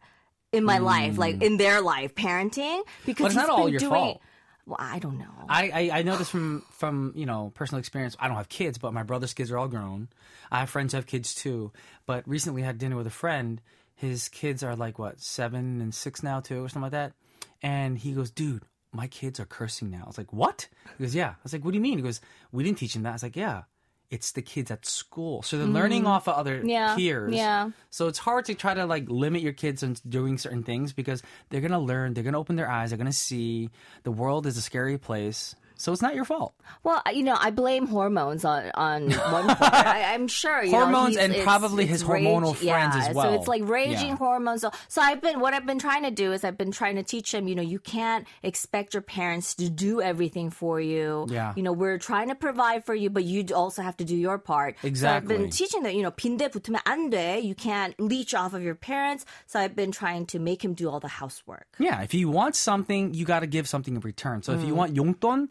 in 0.51 0.63
my 0.63 0.79
life, 0.79 1.17
like 1.17 1.37
mm. 1.37 1.43
in 1.43 1.57
their 1.57 1.81
life, 1.81 2.15
parenting. 2.15 2.81
Because 3.05 3.23
But 3.23 3.27
it's 3.27 3.35
not 3.35 3.49
all 3.49 3.69
your 3.69 3.79
doing, 3.79 3.91
fault. 3.91 4.21
Well, 4.65 4.77
I 4.79 4.99
don't 4.99 5.17
know. 5.17 5.25
I, 5.49 5.69
I, 5.69 5.99
I 5.99 6.01
know 6.03 6.17
this 6.17 6.29
from, 6.29 6.63
from, 6.71 7.13
you 7.15 7.25
know, 7.25 7.51
personal 7.55 7.79
experience. 7.79 8.15
I 8.19 8.27
don't 8.27 8.37
have 8.37 8.49
kids, 8.49 8.77
but 8.77 8.93
my 8.93 9.03
brother's 9.03 9.33
kids 9.33 9.51
are 9.51 9.57
all 9.57 9.67
grown. 9.67 10.09
I 10.51 10.59
have 10.59 10.69
friends 10.69 10.93
who 10.93 10.97
have 10.97 11.07
kids 11.07 11.33
too. 11.33 11.71
But 12.05 12.27
recently 12.27 12.63
I 12.63 12.67
had 12.67 12.77
dinner 12.77 12.95
with 12.95 13.07
a 13.07 13.11
friend. 13.11 13.59
His 13.95 14.29
kids 14.29 14.63
are 14.63 14.75
like, 14.75 14.99
what, 14.99 15.19
seven 15.19 15.81
and 15.81 15.93
six 15.93 16.21
now 16.21 16.39
too, 16.39 16.63
or 16.63 16.69
something 16.69 16.83
like 16.83 16.91
that. 16.91 17.13
And 17.61 17.97
he 17.97 18.13
goes, 18.13 18.31
dude, 18.31 18.63
my 18.93 19.07
kids 19.07 19.39
are 19.39 19.45
cursing 19.45 19.89
now. 19.89 20.01
I 20.03 20.07
was 20.07 20.17
like, 20.17 20.33
what? 20.33 20.67
He 20.97 21.03
goes, 21.03 21.15
yeah. 21.15 21.29
I 21.29 21.43
was 21.43 21.53
like, 21.53 21.63
what 21.63 21.71
do 21.71 21.77
you 21.77 21.81
mean? 21.81 21.97
He 21.97 22.03
goes, 22.03 22.21
we 22.51 22.63
didn't 22.63 22.77
teach 22.77 22.95
him 22.95 23.03
that. 23.03 23.09
I 23.09 23.13
was 23.13 23.23
like, 23.23 23.35
yeah. 23.35 23.63
It's 24.11 24.33
the 24.33 24.41
kids 24.41 24.69
at 24.69 24.85
school. 24.85 25.41
So 25.41 25.57
they're 25.57 25.65
learning 25.65 26.05
off 26.05 26.27
of 26.27 26.35
other 26.35 26.61
Mm. 26.61 26.69
Yeah, 26.69 26.95
peers. 26.95 27.33
yeah. 27.33 27.69
So 27.89 28.07
it's 28.09 28.19
hard 28.19 28.45
to 28.45 28.53
try 28.53 28.73
to 28.73 28.85
like 28.85 29.05
limit 29.09 29.41
your 29.41 29.53
kids 29.53 29.81
on 29.83 29.95
doing 30.07 30.37
certain 30.37 30.63
things 30.63 30.91
because 30.93 31.23
they're 31.49 31.61
gonna 31.61 31.79
learn, 31.79 32.13
they're 32.13 32.23
gonna 32.25 32.37
open 32.39 32.57
their 32.57 32.69
eyes, 32.69 32.89
they're 32.91 32.97
gonna 32.97 33.13
see 33.13 33.69
the 34.03 34.11
world 34.11 34.45
is 34.45 34.57
a 34.57 34.61
scary 34.61 34.97
place. 34.97 35.55
So 35.80 35.92
it's 35.92 36.00
not 36.00 36.14
your 36.14 36.24
fault. 36.24 36.54
Well, 36.84 37.02
you 37.12 37.22
know, 37.22 37.36
I 37.38 37.50
blame 37.50 37.86
hormones 37.86 38.46
on 38.46 38.70
on 38.76 39.10
one 39.12 39.44
part. 39.60 39.74
I, 39.74 40.14
I'm 40.14 40.26
sure 40.26 40.64
you 40.64 40.72
know, 40.72 40.78
Hormones 40.88 41.16
he's- 41.16 41.20
and 41.22 41.32
it's- 41.34 41.44
probably 41.44 41.84
it's 41.84 42.00
his 42.00 42.02
hormonal 42.02 42.56
rage- 42.56 42.64
friends 42.72 42.96
yeah, 42.96 43.06
as 43.08 43.14
well. 43.14 43.28
So 43.28 43.34
it's 43.36 43.46
like 43.46 43.60
raging 43.68 44.16
Yeah. 44.16 44.16
hormones. 44.16 44.62
So, 44.62 44.70
so 44.88 45.02
I've 45.02 45.20
been 45.20 45.38
what 45.38 45.52
I've 45.52 45.66
been 45.66 45.78
trying 45.78 46.04
to 46.04 46.10
do 46.10 46.32
is 46.32 46.44
I've 46.48 46.56
been 46.56 46.72
trying 46.72 46.96
to 46.96 47.02
teach 47.02 47.30
them. 47.32 47.46
You 47.46 47.56
know, 47.56 47.66
you 47.66 47.78
can't 47.78 48.24
expect 48.42 48.94
your 48.96 49.02
parents 49.04 49.52
to 49.60 49.68
do 49.68 50.00
everything 50.00 50.48
for 50.48 50.80
you. 50.80 51.26
Yeah. 51.28 51.52
You 51.56 51.62
know, 51.62 51.74
we're 51.76 51.98
trying 51.98 52.28
to 52.32 52.34
provide 52.34 52.86
for 52.88 52.94
you, 52.94 53.10
but 53.10 53.24
you 53.28 53.44
also 53.54 53.82
have 53.82 53.98
to 53.98 54.04
do 54.08 54.16
your 54.16 54.38
part. 54.38 54.76
So 54.80 54.88
I've 54.88 54.96
Exactly. 54.96 55.36
been 55.36 55.50
teaching 55.50 55.82
that 55.84 55.92
you 55.94 56.00
know 56.02 56.10
빈대 56.10 56.48
붙으면 56.48 56.80
안 56.88 57.12
돼. 57.12 57.44
You 57.44 57.54
can't 57.54 57.92
leech 58.00 58.32
off 58.32 58.54
of 58.54 58.62
your 58.64 58.76
parents. 58.80 59.26
So 59.44 59.60
I've 59.60 59.76
been 59.76 59.92
trying 59.92 60.24
to 60.32 60.38
make 60.40 60.64
him 60.64 60.72
do 60.72 60.88
all 60.88 61.00
the 61.04 61.20
housework. 61.20 61.66
Yeah, 61.78 62.00
if 62.00 62.14
you 62.14 62.30
want 62.32 62.56
something, 62.56 63.12
you 63.12 63.26
got 63.28 63.40
to 63.40 63.46
give 63.46 63.68
something 63.68 63.92
in 63.94 64.00
return. 64.00 64.40
So 64.42 64.54
if 64.56 64.60
Mm. 64.64 64.68
you 64.68 64.74
want 64.74 64.96
용돈, 64.96 65.50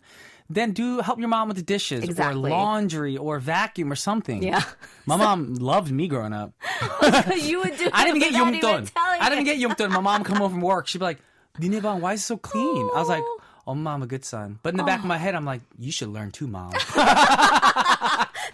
then 0.50 0.72
do 0.72 0.98
help 0.98 1.20
your 1.20 1.28
mom 1.28 1.46
with 1.46 1.56
the 1.56 1.62
dishes 1.62 2.02
exactly. 2.02 2.50
or 2.50 2.54
laundry 2.54 3.16
or 3.16 3.38
vacuum 3.38 3.90
or 3.90 3.94
something. 3.94 4.42
Yeah. 4.42 4.62
My 5.06 5.16
mom 5.16 5.54
loved 5.54 5.92
me 5.92 6.08
growing 6.08 6.32
up. 6.32 6.52
you 7.36 7.60
would 7.60 7.78
do. 7.78 7.88
I 7.92 8.04
didn't 8.04 8.18
get 8.18 8.32
yumtun. 8.32 8.90
I 8.96 9.30
didn't 9.30 9.44
get 9.44 9.58
yumtun. 9.58 9.90
My 9.90 10.00
mom 10.00 10.24
come 10.24 10.38
home 10.38 10.50
from 10.50 10.60
work. 10.60 10.88
She'd 10.88 10.98
be 10.98 11.04
like, 11.04 11.18
"Dinebang, 11.60 12.00
why 12.00 12.14
is 12.14 12.20
it 12.20 12.24
so 12.24 12.36
clean?" 12.36 12.90
I 12.94 12.98
was 12.98 13.08
like, 13.08 13.22
"Oh, 13.66 13.74
mom, 13.74 13.86
I'm 13.86 14.02
a 14.02 14.06
good 14.06 14.24
son." 14.24 14.58
But 14.62 14.74
in 14.74 14.76
the 14.76 14.82
back 14.82 14.98
of 14.98 15.06
my 15.06 15.18
head, 15.18 15.36
I'm 15.36 15.44
like, 15.44 15.62
"You 15.78 15.92
should 15.92 16.08
learn 16.08 16.32
too, 16.32 16.48
mom." 16.48 16.72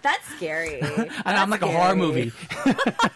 That's 0.06 0.24
scary. 0.36 0.80
And 0.80 0.90
That's 1.10 1.22
I'm 1.26 1.50
like 1.50 1.62
a 1.62 1.66
horror 1.68 1.94
scary. 1.94 1.96
movie. 1.98 2.32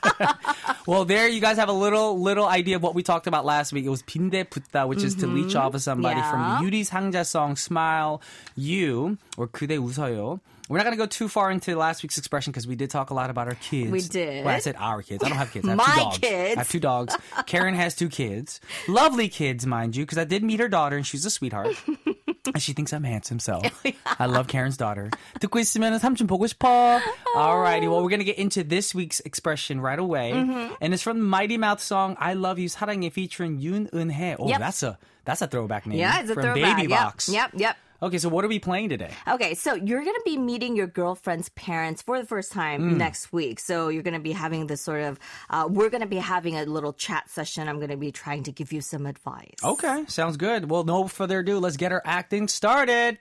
well, 0.86 1.04
there 1.04 1.28
you 1.28 1.40
guys 1.40 1.56
have 1.58 1.68
a 1.68 1.72
little 1.72 2.18
little 2.20 2.46
idea 2.46 2.76
of 2.76 2.82
what 2.82 2.94
we 2.94 3.02
talked 3.02 3.26
about 3.26 3.44
last 3.44 3.72
week. 3.72 3.84
It 3.84 3.90
was 3.90 4.02
빈대 4.02 4.44
붙다, 4.44 4.86
which 4.86 5.02
is 5.02 5.14
to 5.16 5.26
leech 5.26 5.54
off 5.54 5.74
of 5.74 5.82
somebody 5.82 6.20
from 6.20 6.36
Mm-hmm. 6.36 6.50
Yeah. 6.50 6.58
the 6.58 6.64
Yuri 6.64 6.84
상자 6.84 7.24
song 7.26 7.56
"Smile 7.56 8.20
You" 8.56 9.18
or 9.36 9.46
"그대 9.48 9.78
웃어요." 9.78 10.40
We're 10.68 10.78
not 10.78 10.82
going 10.84 10.96
to 10.98 11.00
go 11.00 11.06
too 11.06 11.28
far 11.28 11.52
into 11.52 11.76
last 11.76 12.02
week's 12.02 12.18
expression 12.18 12.50
because 12.50 12.66
we 12.66 12.74
did 12.74 12.90
talk 12.90 13.10
a 13.10 13.14
lot 13.14 13.30
about 13.30 13.46
our 13.46 13.54
kids. 13.54 13.88
We 13.92 14.00
did. 14.00 14.44
Well, 14.44 14.52
I 14.52 14.58
said 14.58 14.74
our 14.76 15.00
kids. 15.00 15.22
I 15.22 15.28
don't 15.28 15.38
have 15.38 15.52
kids. 15.52 15.64
I 15.64 15.70
have 15.70 15.78
My 15.78 15.84
two 15.86 16.00
dogs. 16.00 16.18
kids. 16.18 16.56
I 16.56 16.58
have 16.58 16.68
two 16.68 16.80
dogs. 16.80 17.16
Karen 17.46 17.74
has 17.76 17.94
two 17.94 18.08
kids. 18.08 18.60
Lovely 18.88 19.28
kids, 19.28 19.64
mind 19.64 19.94
you, 19.94 20.02
because 20.04 20.18
I 20.18 20.24
did 20.24 20.42
meet 20.42 20.58
her 20.58 20.66
daughter 20.68 20.96
and 20.96 21.06
she's 21.06 21.24
a 21.24 21.30
sweetheart. 21.30 21.76
she 22.57 22.73
thinks 22.73 22.93
I'm 22.93 23.03
handsome, 23.03 23.39
so 23.39 23.61
I 24.19 24.25
love 24.25 24.47
Karen's 24.47 24.77
daughter. 24.77 25.09
듣고 25.39 25.59
있으면 25.59 25.99
삼촌 25.99 26.27
보고 26.27 26.47
싶어. 26.47 26.99
Alrighty, 27.35 27.89
well, 27.89 28.01
we're 28.03 28.09
going 28.09 28.19
to 28.19 28.25
get 28.25 28.37
into 28.37 28.63
this 28.63 28.95
week's 28.95 29.19
expression 29.21 29.79
right 29.79 29.99
away. 29.99 30.31
Mm-hmm. 30.33 30.73
And 30.81 30.93
it's 30.93 31.03
from 31.03 31.19
the 31.19 31.25
Mighty 31.25 31.57
Mouth 31.57 31.81
song, 31.81 32.15
I 32.19 32.33
Love 32.33 32.59
You, 32.59 32.69
사랑해, 32.69 33.11
featuring 33.11 33.59
Yoon 33.59 33.89
Eun-hye. 33.91 34.35
Oh, 34.39 34.47
yep. 34.47 34.59
that's 34.59 34.83
a 34.83 34.97
that's 35.25 35.41
a 35.41 35.47
throwback 35.47 35.85
name. 35.85 35.99
Yeah, 35.99 36.21
it's 36.21 36.29
a 36.29 36.33
from 36.33 36.43
throwback. 36.43 36.77
Baby 36.77 36.89
yep. 36.89 36.99
Box. 36.99 37.29
Yep, 37.29 37.51
yep. 37.55 37.77
Okay, 38.03 38.17
so 38.17 38.29
what 38.29 38.43
are 38.43 38.47
we 38.47 38.57
playing 38.59 38.89
today? 38.89 39.11
Okay, 39.27 39.53
so 39.53 39.75
you're 39.75 40.03
going 40.03 40.15
to 40.15 40.21
be 40.25 40.35
meeting 40.37 40.75
your 40.75 40.87
girlfriend's 40.87 41.49
parents 41.49 42.01
for 42.01 42.19
the 42.19 42.25
first 42.25 42.51
time 42.51 42.81
Mm. 42.81 42.97
next 42.97 43.31
week. 43.31 43.59
So 43.59 43.89
you're 43.89 44.01
going 44.01 44.15
to 44.15 44.19
be 44.19 44.31
having 44.31 44.65
this 44.67 44.81
sort 44.81 45.03
of, 45.03 45.19
uh, 45.51 45.67
we're 45.69 45.89
going 45.89 46.01
to 46.01 46.07
be 46.07 46.17
having 46.17 46.57
a 46.57 46.65
little 46.65 46.93
chat 46.93 47.29
session. 47.29 47.67
I'm 47.69 47.77
going 47.77 47.89
to 47.91 47.97
be 47.97 48.11
trying 48.11 48.43
to 48.43 48.51
give 48.51 48.73
you 48.73 48.81
some 48.81 49.05
advice. 49.05 49.53
Okay, 49.63 50.03
sounds 50.07 50.37
good. 50.37 50.69
Well, 50.69 50.83
no 50.83 51.07
further 51.07 51.39
ado, 51.39 51.59
let's 51.59 51.77
get 51.77 51.91
our 51.91 52.01
acting 52.03 52.47
started. 52.47 53.19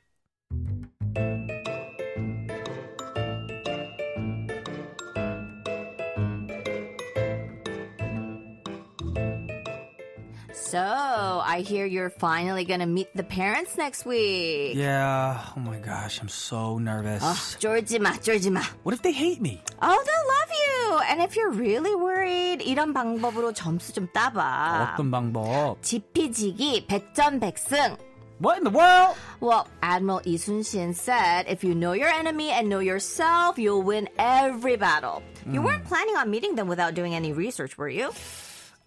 So 10.69 10.79
I 10.79 11.61
hear 11.61 11.85
you're 11.85 12.09
finally 12.09 12.65
going 12.65 12.79
to 12.79 12.85
meet 12.85 13.09
the 13.15 13.23
parents 13.23 13.77
next 13.77 14.05
week. 14.05 14.75
Yeah. 14.75 15.39
Oh 15.55 15.59
my 15.59 15.77
gosh, 15.79 16.19
I'm 16.21 16.29
so 16.29 16.77
nervous. 16.77 17.23
쫄지 17.59 17.99
마, 17.99 18.13
쫄지 18.21 18.49
마. 18.49 18.61
What 18.83 18.93
if 18.93 19.01
they 19.01 19.11
hate 19.11 19.41
me? 19.41 19.61
Oh, 19.81 20.03
they'll 20.05 20.27
love 20.35 20.51
you. 20.51 20.99
And 21.11 21.21
if 21.21 21.35
you're 21.35 21.51
really 21.51 21.95
worried, 21.95 22.61
이런 22.61 22.93
방법으로 22.93 23.53
점수 23.53 23.93
좀 23.93 24.07
따봐. 24.13 24.95
어떤 24.95 25.11
방법? 25.11 25.81
지피지기 25.81 26.87
백전백승. 26.87 27.97
What 28.39 28.57
in 28.57 28.65
the 28.65 28.69
world? 28.69 29.15
Well, 29.39 29.67
Admiral 29.81 30.21
Lee 30.25 30.35
Sun-shin 30.35 30.93
said, 30.93 31.45
if 31.47 31.63
you 31.63 31.73
know 31.73 31.93
your 31.93 32.09
enemy 32.09 32.51
and 32.51 32.67
know 32.67 32.79
yourself, 32.79 33.57
you'll 33.57 33.81
win 33.81 34.09
every 34.19 34.75
battle. 34.75 35.23
You 35.49 35.61
weren't 35.61 35.85
planning 35.85 36.17
on 36.17 36.29
meeting 36.29 36.55
them 36.55 36.67
without 36.67 36.95
doing 36.95 37.15
any 37.15 37.31
research, 37.31 37.77
were 37.77 37.87
you? 37.87 38.11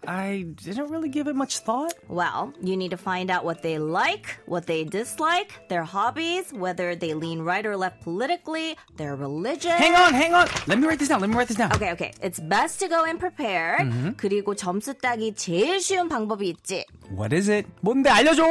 I 0.07 0.45
didn't 0.63 0.89
really 0.89 1.09
give 1.09 1.27
it 1.27 1.35
much 1.35 1.59
thought. 1.59 1.91
Well, 2.07 2.53
you 2.63 2.77
need 2.77 2.91
to 2.91 2.97
find 2.97 3.29
out 3.29 3.43
what 3.43 3.61
they 3.61 3.77
like, 3.79 4.39
what 4.45 4.65
they 4.65 4.85
dislike, 4.85 5.67
their 5.67 5.83
hobbies, 5.83 6.53
whether 6.53 6.95
they 6.95 7.13
lean 7.13 7.41
right 7.41 7.65
or 7.65 7.75
left 7.75 7.99
politically, 8.01 8.77
their 8.95 9.17
religion. 9.17 9.71
Hang 9.75 9.95
on, 9.95 10.13
hang 10.13 10.33
on. 10.33 10.47
Let 10.67 10.79
me 10.79 10.87
write 10.87 10.99
this 10.99 11.09
down. 11.09 11.19
Let 11.19 11.29
me 11.29 11.35
write 11.35 11.49
this 11.49 11.57
down. 11.57 11.73
Okay, 11.75 11.91
okay. 11.91 12.13
It's 12.23 12.39
best 12.39 12.79
to 12.79 12.87
go 12.87 13.03
in 13.03 13.17
prepared. 13.17 13.91
그리고 14.15 14.55
점수 14.55 14.93
따기 14.93 15.33
제일 15.35 15.81
쉬운 15.81 16.07
방법이 16.07 16.47
있지. 16.47 16.85
What 17.11 17.35
is 17.35 17.49
it? 17.49 17.67
뭔데 17.81 18.09
알려줘. 18.09 18.41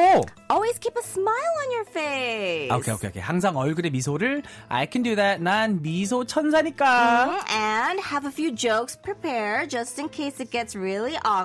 Always 0.50 0.78
keep 0.78 0.96
a 0.98 1.02
smile 1.02 1.54
on 1.64 1.72
your 1.72 1.84
face. 1.88 2.70
오케이 2.70 2.92
오케이 2.94 3.08
오케이. 3.08 3.22
항상 3.22 3.56
얼굴에 3.56 3.88
미소를 3.88 4.42
I 4.68 4.87
can 4.90 5.02
do 5.02 5.16
that. 5.16 5.40
난 5.42 5.80
미소 5.80 6.25
천사니까. 6.25 6.84
Mm, 6.84 7.50
And 7.50 8.00
have 8.00 8.26
a 8.26 8.30
few 8.30 8.52
jokes 8.52 8.96
prepared 8.96 9.70
just 9.70 9.98
in 9.98 10.10
case 10.10 10.40
it 10.40 10.50
gets 10.50 10.76
really 10.76 11.16
awkward. 11.25 11.41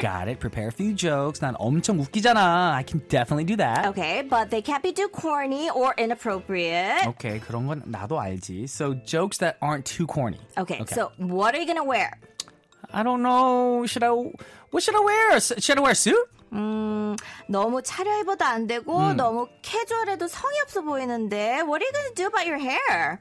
Got 0.00 0.28
it. 0.28 0.38
Prepare 0.40 0.68
a 0.68 0.72
few 0.72 0.92
jokes. 0.94 1.40
난 1.40 1.54
엄청 1.58 1.98
웃기잖아. 2.00 2.74
I 2.74 2.82
can 2.84 3.00
definitely 3.08 3.44
do 3.44 3.56
that. 3.56 3.86
Okay, 3.88 4.22
but 4.22 4.50
they 4.50 4.62
can't 4.62 4.82
be 4.82 4.92
too 4.92 5.08
corny 5.08 5.70
or 5.70 5.94
inappropriate. 5.98 7.06
Okay, 7.16 7.40
그런 7.40 7.66
건 7.66 7.82
나도 7.86 8.18
알지. 8.20 8.64
So 8.68 8.94
jokes 9.04 9.38
that 9.38 9.56
aren't 9.60 9.84
too 9.84 10.06
corny. 10.06 10.40
Okay, 10.58 10.80
so 10.88 11.10
what 11.18 11.54
are 11.54 11.60
you 11.60 11.66
gonna 11.66 11.84
wear? 11.84 12.18
I 12.92 13.02
don't 13.02 13.22
know. 13.22 13.84
Should 13.86 14.04
I? 14.04 14.10
What 14.70 14.82
should 14.82 14.96
I 14.96 15.00
wear? 15.00 15.30
S- 15.36 15.52
Should 15.58 15.78
I 15.78 15.82
wear 15.82 15.92
a 15.92 15.94
suit? 15.94 16.18
너무 17.48 17.82
차려입어도 17.82 18.44
안 18.44 18.66
되고 18.68 19.12
너무 19.14 19.48
캐주얼해도 19.62 20.28
성의 20.28 20.60
없어 20.62 20.82
보이는데 20.82 21.62
What 21.66 21.82
are 21.82 21.84
you 21.84 21.92
gonna 21.92 22.14
do 22.14 22.26
about 22.26 22.46
your 22.46 22.58
hair? 22.60 23.18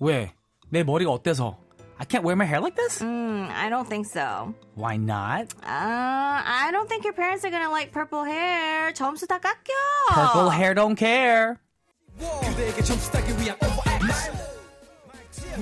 왜? 0.00 0.32
내 0.68 0.82
머리가 0.84 1.10
어때서? 1.10 1.56
I 1.98 2.04
can't 2.04 2.24
wear 2.24 2.34
my 2.36 2.44
hair 2.44 2.60
like 2.60 2.74
this? 2.74 3.00
Mm, 3.00 3.50
I 3.50 3.68
don't 3.70 3.88
think 3.88 4.06
so. 4.06 4.52
Why 4.74 4.96
not? 4.96 5.54
Uh, 5.62 6.36
I 6.42 6.68
don't 6.72 6.88
think 6.88 7.04
your 7.04 7.12
parents 7.14 7.44
are 7.44 7.50
gonna 7.50 7.70
like 7.70 7.92
purple 7.92 8.24
hair. 8.24 8.92
점수 8.92 9.26
다 9.26 9.38
깎여. 9.38 9.74
Purple 10.10 10.50
hair 10.50 10.74
don't 10.74 10.96
care. 10.96 11.58
그대에게 12.18 12.82
점수 12.82 13.10
따기 13.12 13.32
위한 13.40 13.56
overacts 13.62 14.30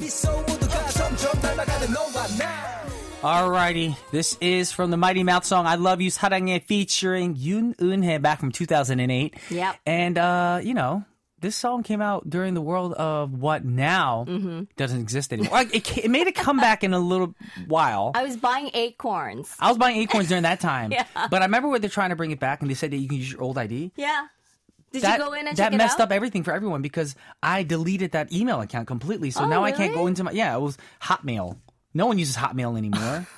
미소 0.01 0.31
모두가 0.49 0.89
점점 0.89 1.33
닮아가는 1.41 1.93
너와 1.93 2.27
나 2.39 2.83
Alrighty, 3.25 3.95
this 4.11 4.37
is 4.41 4.73
from 4.73 4.91
the 4.91 4.97
Mighty 4.97 5.23
Mouth 5.23 5.45
song 5.45 5.65
"I 5.65 5.77
Love 5.77 6.01
You" 6.01 6.11
사랑해 6.11 6.61
featuring 6.67 7.37
Yoon 7.37 7.77
Eun 7.79 8.03
Hye 8.03 8.19
back 8.19 8.41
from 8.41 8.51
2008. 8.51 9.37
Yep. 9.51 9.77
And 9.87 10.19
uh, 10.19 10.59
you 10.65 10.75
know, 10.75 11.05
this 11.48 11.56
song 11.56 11.82
came 11.82 12.02
out 12.02 12.30
during 12.30 12.56
the 12.56 12.62
world 12.62 12.92
of 12.96 13.32
what 13.32 13.64
now 13.64 14.26
mm-hmm. 14.28 14.64
doesn't 14.76 15.00
exist 15.00 15.32
anymore. 15.32 15.54
Like, 15.54 15.74
it, 15.74 15.98
it 16.04 16.12
made 16.12 16.28
a 16.28 16.34
comeback 16.34 16.84
in 16.84 16.94
a 16.94 17.00
little 17.00 17.36
while. 17.68 18.12
I 18.16 18.24
was 18.24 18.36
buying 18.36 18.70
acorns. 18.74 19.56
I 19.58 19.70
was 19.70 19.78
buying 19.78 19.96
acorns 19.96 20.28
during 20.28 20.44
that 20.44 20.60
time, 20.60 20.92
Yeah. 20.98 21.06
but 21.14 21.42
I 21.42 21.46
remember 21.46 21.70
when 21.70 21.80
they're 21.80 21.90
trying 21.90 22.10
to 22.10 22.18
bring 22.18 22.32
it 22.32 22.40
back, 22.42 22.60
and 22.60 22.70
they 22.70 22.74
said 22.74 22.92
that 22.92 22.98
you 22.98 23.08
can 23.08 23.18
use 23.18 23.32
your 23.32 23.42
old 23.42 23.58
ID. 23.58 23.94
Yeah. 23.96 24.28
Did 24.92 25.04
that 25.04 25.20
you 25.20 25.26
go 25.26 25.34
in 25.34 25.48
and 25.48 25.56
that 25.56 25.74
messed 25.74 26.02
up 26.02 26.12
everything 26.12 26.44
for 26.44 26.52
everyone 26.52 26.82
because 26.82 27.16
I 27.42 27.64
deleted 27.64 28.12
that 28.12 28.34
email 28.34 28.60
account 28.60 28.88
completely. 28.88 29.32
So 29.32 29.44
Oh, 29.44 29.48
now 29.48 29.64
I 29.64 29.72
can't 29.72 29.94
go 29.94 30.08
into 30.08 30.26
my 30.26 30.32
yeah. 30.32 30.56
It 30.56 30.62
was 30.62 30.78
Hotmail. 31.02 31.58
No 31.94 32.08
one 32.08 32.20
uses 32.20 32.36
Hotmail 32.36 32.78
anymore. 32.78 33.26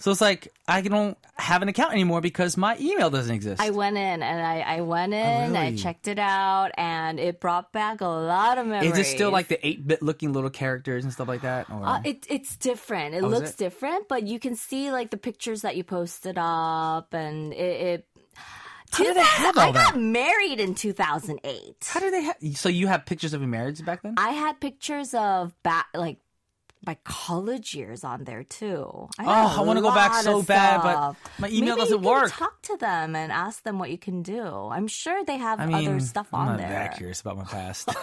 so 0.00 0.10
it's 0.10 0.20
like 0.20 0.48
I 0.66 0.80
don't 0.80 1.16
have 1.36 1.62
an 1.62 1.68
account 1.68 1.92
anymore 1.92 2.20
because 2.20 2.56
my 2.56 2.76
email 2.80 3.08
doesn't 3.10 3.34
exist. 3.34 3.62
I 3.62 3.70
went 3.70 3.96
in 3.96 4.22
and 4.22 4.46
I, 4.46 4.60
I 4.60 4.80
went 4.80 5.14
in, 5.14 5.54
I 5.56 5.66
really? 5.66 5.76
checked 5.76 6.08
it 6.08 6.18
out, 6.18 6.70
and 6.76 7.20
it 7.20 7.40
brought 7.40 7.72
back 7.72 8.00
a 8.00 8.06
lot 8.06 8.58
of 8.58 8.66
memories. 8.66 8.92
Is 8.92 8.98
it 8.98 9.04
still 9.06 9.30
like 9.30 9.48
the 9.48 9.64
eight 9.66 9.86
bit 9.86 10.02
looking 10.02 10.32
little 10.32 10.50
characters 10.50 11.04
and 11.04 11.12
stuff 11.12 11.28
like 11.28 11.42
that? 11.42 11.70
Or? 11.70 11.84
Uh, 11.86 12.00
it, 12.04 12.26
it's 12.28 12.56
different. 12.56 13.14
It 13.14 13.22
Oh, 13.22 13.28
looks 13.28 13.50
it? 13.52 13.56
different, 13.56 14.08
but 14.08 14.24
you 14.26 14.38
can 14.40 14.56
see 14.56 14.90
like 14.90 15.10
the 15.10 15.16
pictures 15.16 15.62
that 15.62 15.76
you 15.76 15.84
posted 15.84 16.36
up, 16.38 17.14
and 17.14 17.52
it. 17.52 17.56
it 17.56 18.06
How 18.92 19.04
do 19.04 19.14
they 19.14 19.20
have 19.22 19.56
all 19.56 19.70
I 19.70 19.72
got 19.72 19.98
married 20.00 20.60
in 20.60 20.74
2008. 20.74 21.88
How 21.88 22.00
do 22.00 22.10
they 22.10 22.22
have? 22.22 22.36
So 22.54 22.68
you 22.68 22.86
have 22.88 23.06
pictures 23.06 23.32
of 23.34 23.40
your 23.40 23.48
marriage 23.48 23.84
back 23.84 24.02
then? 24.02 24.14
I 24.16 24.30
had 24.30 24.60
pictures 24.60 25.14
of 25.14 25.54
back 25.62 25.86
like 25.94 26.18
my 26.86 26.96
college 27.04 27.74
years 27.74 28.04
on 28.04 28.24
there 28.24 28.42
too. 28.42 29.08
I 29.18 29.24
Oh, 29.24 29.58
I 29.58 29.60
a 29.60 29.62
wanna 29.62 29.82
go 29.82 29.92
back 29.92 30.14
so 30.22 30.42
bad, 30.42 30.82
but 30.82 31.14
my 31.38 31.48
email 31.48 31.76
Maybe 31.76 31.80
doesn't 31.80 31.98
you 31.98 32.02
can 32.02 32.08
work. 32.08 32.32
Talk 32.32 32.62
to 32.62 32.76
them 32.78 33.14
and 33.14 33.30
ask 33.30 33.62
them 33.64 33.78
what 33.78 33.90
you 33.90 33.98
can 33.98 34.22
do. 34.22 34.42
I'm 34.42 34.88
sure 34.88 35.22
they 35.24 35.36
have 35.36 35.60
I 35.60 35.66
mean, 35.66 35.88
other 35.88 36.00
stuff 36.00 36.28
I'm 36.32 36.40
on 36.40 36.46
not 36.46 36.58
there. 36.58 36.68
that 36.70 36.96
curious 36.96 37.20
about 37.20 37.36
my 37.36 37.44
past. 37.44 37.86
Well, 37.86 38.02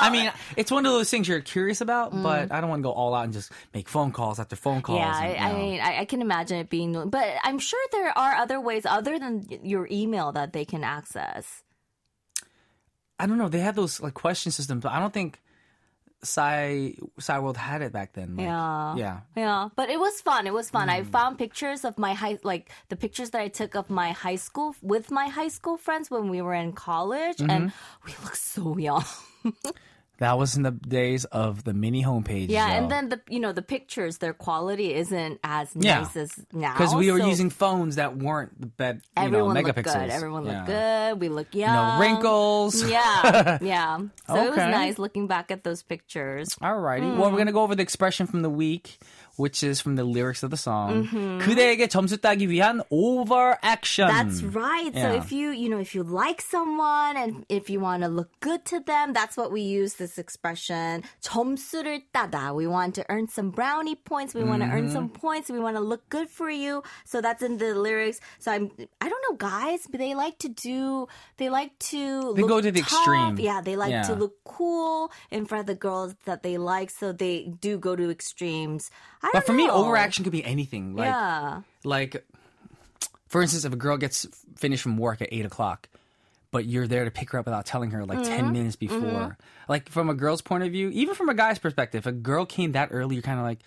I 0.00 0.08
mean, 0.10 0.32
it's 0.56 0.70
one 0.70 0.86
of 0.86 0.92
those 0.92 1.10
things 1.10 1.28
you're 1.28 1.40
curious 1.42 1.82
about, 1.82 2.12
but 2.12 2.50
I 2.50 2.60
don't 2.62 2.70
want 2.70 2.80
to 2.80 2.84
go 2.84 2.92
all 2.92 3.14
out 3.14 3.24
and 3.24 3.32
just 3.32 3.52
make 3.74 3.88
phone 3.90 4.10
calls 4.12 4.40
after 4.40 4.56
phone 4.56 4.80
calls. 4.80 4.98
Mm. 4.98 5.02
yeah, 5.02 5.24
and, 5.24 5.38
I, 5.44 5.50
I 5.50 5.54
mean, 5.54 5.80
I, 5.80 6.00
I 6.00 6.04
can 6.06 6.22
imagine 6.22 6.58
it 6.60 6.70
being, 6.70 7.10
but 7.10 7.28
I'm 7.42 7.58
sure 7.58 7.80
there 7.92 8.16
are 8.16 8.36
other 8.36 8.58
ways 8.58 8.86
other 8.86 9.18
than 9.18 9.44
your 9.62 9.86
email 9.90 10.32
that 10.32 10.54
they 10.54 10.64
can 10.64 10.82
access. 10.82 11.62
I 13.18 13.26
don't 13.26 13.36
know. 13.36 13.48
They 13.50 13.60
have 13.60 13.76
those 13.76 14.00
like 14.00 14.14
question 14.14 14.50
systems, 14.50 14.82
but 14.82 14.92
I 14.92 14.98
don't 14.98 15.12
think 15.12 15.41
Sci 16.24 16.96
Cyworld 17.20 17.56
had 17.56 17.82
it 17.82 17.92
back 17.92 18.12
then. 18.12 18.36
Like, 18.36 18.46
Yeah. 18.46 18.94
yeah. 18.96 19.20
Yeah, 19.36 19.68
but 19.74 19.90
it 19.90 19.98
was 19.98 20.20
fun. 20.20 20.46
It 20.46 20.52
was 20.54 20.70
fun. 20.70 20.88
Mm. 20.88 20.92
I 20.92 21.02
found 21.02 21.36
pictures 21.38 21.84
of 21.84 21.98
my 21.98 22.14
high, 22.14 22.38
like 22.44 22.70
the 22.88 22.96
pictures 22.96 23.30
that 23.30 23.40
I 23.40 23.48
took 23.48 23.74
of 23.74 23.90
my 23.90 24.12
high 24.12 24.36
school 24.36 24.74
with 24.82 25.10
my 25.10 25.26
high 25.26 25.48
school 25.48 25.76
friends 25.76 26.10
when 26.10 26.28
we 26.28 26.40
were 26.40 26.54
in 26.54 26.72
college, 26.72 27.40
and 27.40 27.50
Mm-hmm. 27.50 28.06
we 28.06 28.12
look 28.24 28.36
so 28.36 28.78
young. 28.78 29.04
That 30.22 30.38
was 30.38 30.56
in 30.56 30.62
the 30.62 30.70
days 30.70 31.24
of 31.24 31.64
the 31.64 31.74
mini 31.74 32.00
homepage. 32.04 32.48
Yeah, 32.48 32.70
and 32.70 32.88
then 32.88 33.08
the 33.08 33.20
you 33.28 33.40
know 33.40 33.50
the 33.50 33.60
pictures, 33.60 34.18
their 34.18 34.32
quality 34.32 34.94
isn't 34.94 35.40
as 35.42 35.74
nice 35.74 36.14
as 36.16 36.30
now 36.52 36.74
because 36.74 36.94
we 36.94 37.10
were 37.10 37.18
so 37.18 37.26
using 37.26 37.50
phones 37.50 37.96
that 37.96 38.16
weren't 38.16 38.60
the 38.60 38.68
bed, 38.68 39.02
you 39.16 39.22
know, 39.30 39.50
Everyone 39.50 39.54
looked 39.64 39.82
good. 39.82 40.10
Everyone 40.10 40.46
Yeah. 40.46 40.52
looked 40.52 40.66
good. 40.68 41.20
We 41.20 41.28
look 41.28 41.52
young. 41.56 41.74
No 41.74 42.00
wrinkles. 42.00 42.88
Yeah, 42.88 43.58
yeah. 43.62 43.98
So 44.28 44.36
it 44.36 44.50
was 44.50 44.56
nice 44.58 44.96
looking 44.96 45.26
back 45.26 45.50
at 45.50 45.64
those 45.64 45.82
pictures. 45.82 46.50
Alrighty. 46.62 47.00
Hmm. 47.14 47.18
Well, 47.18 47.32
we're 47.32 47.38
gonna 47.38 47.50
go 47.50 47.62
over 47.64 47.74
the 47.74 47.82
expression 47.82 48.28
from 48.28 48.42
the 48.42 48.50
week 48.50 48.98
which 49.37 49.61
is 49.63 49.79
from 49.79 49.95
the 49.95 50.03
lyrics 50.03 50.41
of 50.43 50.49
the 50.49 50.57
song. 50.57 51.07
그대에게 51.41 51.87
점수 51.87 52.17
따기 52.17 52.47
위한 52.49 52.81
overaction. 52.91 54.09
Mm-hmm. 54.09 54.27
That's 54.29 54.43
right. 54.55 54.93
So 54.93 54.99
Yeah. 55.13 55.21
if 55.21 55.31
you, 55.31 55.49
you 55.51 55.69
know, 55.69 55.77
if 55.79 55.93
you 55.93 56.03
like 56.03 56.41
someone 56.41 57.15
and 57.17 57.45
if 57.49 57.69
you 57.69 57.79
want 57.79 58.03
to 58.03 58.09
look 58.09 58.29
good 58.39 58.65
to 58.73 58.79
them, 58.79 59.13
that's 59.13 59.37
what 59.37 59.51
we 59.51 59.61
use 59.61 59.95
this 59.95 60.17
expression. 60.17 61.03
점수를 61.21 62.03
따다. 62.13 62.53
We 62.55 62.67
want 62.67 62.95
to 62.95 63.05
earn 63.09 63.27
some 63.27 63.51
brownie 63.51 63.95
points. 63.95 64.33
We 64.33 64.43
want 64.43 64.63
to 64.63 64.69
earn 64.69 64.89
some 64.89 65.09
Mm-hmm. 65.09 65.21
points. 65.21 65.49
We 65.51 65.59
want 65.59 65.75
to 65.77 65.81
look 65.83 66.09
good 66.09 66.29
for 66.29 66.49
you. 66.49 66.81
So 67.05 67.21
that's 67.21 67.43
in 67.43 67.57
the 67.57 67.75
lyrics. 67.75 68.19
So 68.39 68.51
I'm, 68.51 68.71
I 69.01 69.07
don't 69.09 69.21
know, 69.29 69.35
guys, 69.37 69.85
but 69.89 69.99
they 69.99 70.15
like 70.15 70.37
to 70.39 70.49
do, 70.49 71.07
they 71.37 71.49
like 71.49 71.77
to 71.93 72.33
They 72.35 72.41
look 72.41 72.49
go 72.49 72.61
to 72.61 72.71
the 72.71 72.81
tough. 72.81 72.91
extreme. 72.91 73.37
Yeah, 73.39 73.61
they 73.61 73.75
like 73.75 73.93
to 74.09 74.13
Yeah. 74.13 74.19
look 74.19 74.33
cool 74.43 75.11
in 75.31 75.45
front 75.45 75.61
of 75.61 75.67
the 75.67 75.75
girls 75.79 76.15
that 76.25 76.41
they 76.43 76.57
like. 76.57 76.89
So 76.89 77.11
they 77.13 77.53
do 77.61 77.77
go 77.77 77.95
to 77.95 78.09
extremes. 78.09 78.89
But 79.32 79.42
for 79.42 79.48
don't 79.48 79.56
me, 79.56 79.66
know. 79.66 79.74
overaction 79.74 80.24
could 80.24 80.32
be 80.32 80.44
anything. 80.44 80.94
Like, 80.96 81.06
yeah. 81.06 81.62
like 81.84 82.24
for 83.28 83.40
instance, 83.42 83.64
if 83.64 83.72
a 83.72 83.76
girl 83.76 83.96
gets 83.96 84.26
finished 84.56 84.82
from 84.82 84.96
work 84.98 85.22
at 85.22 85.28
eight 85.32 85.46
o'clock, 85.46 85.88
but 86.50 86.66
you're 86.66 86.86
there 86.86 87.04
to 87.04 87.10
pick 87.10 87.30
her 87.30 87.38
up 87.38 87.46
without 87.46 87.64
telling 87.64 87.92
her 87.92 88.04
like 88.04 88.18
Mm-hmm. 88.18 88.36
10 88.36 88.52
minutes 88.52 88.76
before. 88.76 89.38
Like 89.68 89.88
from 89.88 90.10
a 90.10 90.14
girl's 90.14 90.42
point 90.42 90.64
of 90.64 90.70
view, 90.72 90.90
even 90.90 91.14
from 91.14 91.28
a 91.28 91.34
guy's 91.34 91.58
perspective, 91.58 92.06
a 92.06 92.12
girl 92.12 92.44
came 92.44 92.72
that 92.72 92.88
early, 92.92 93.14
you're 93.16 93.22
kind 93.22 93.38
of 93.38 93.44
like, 93.46 93.60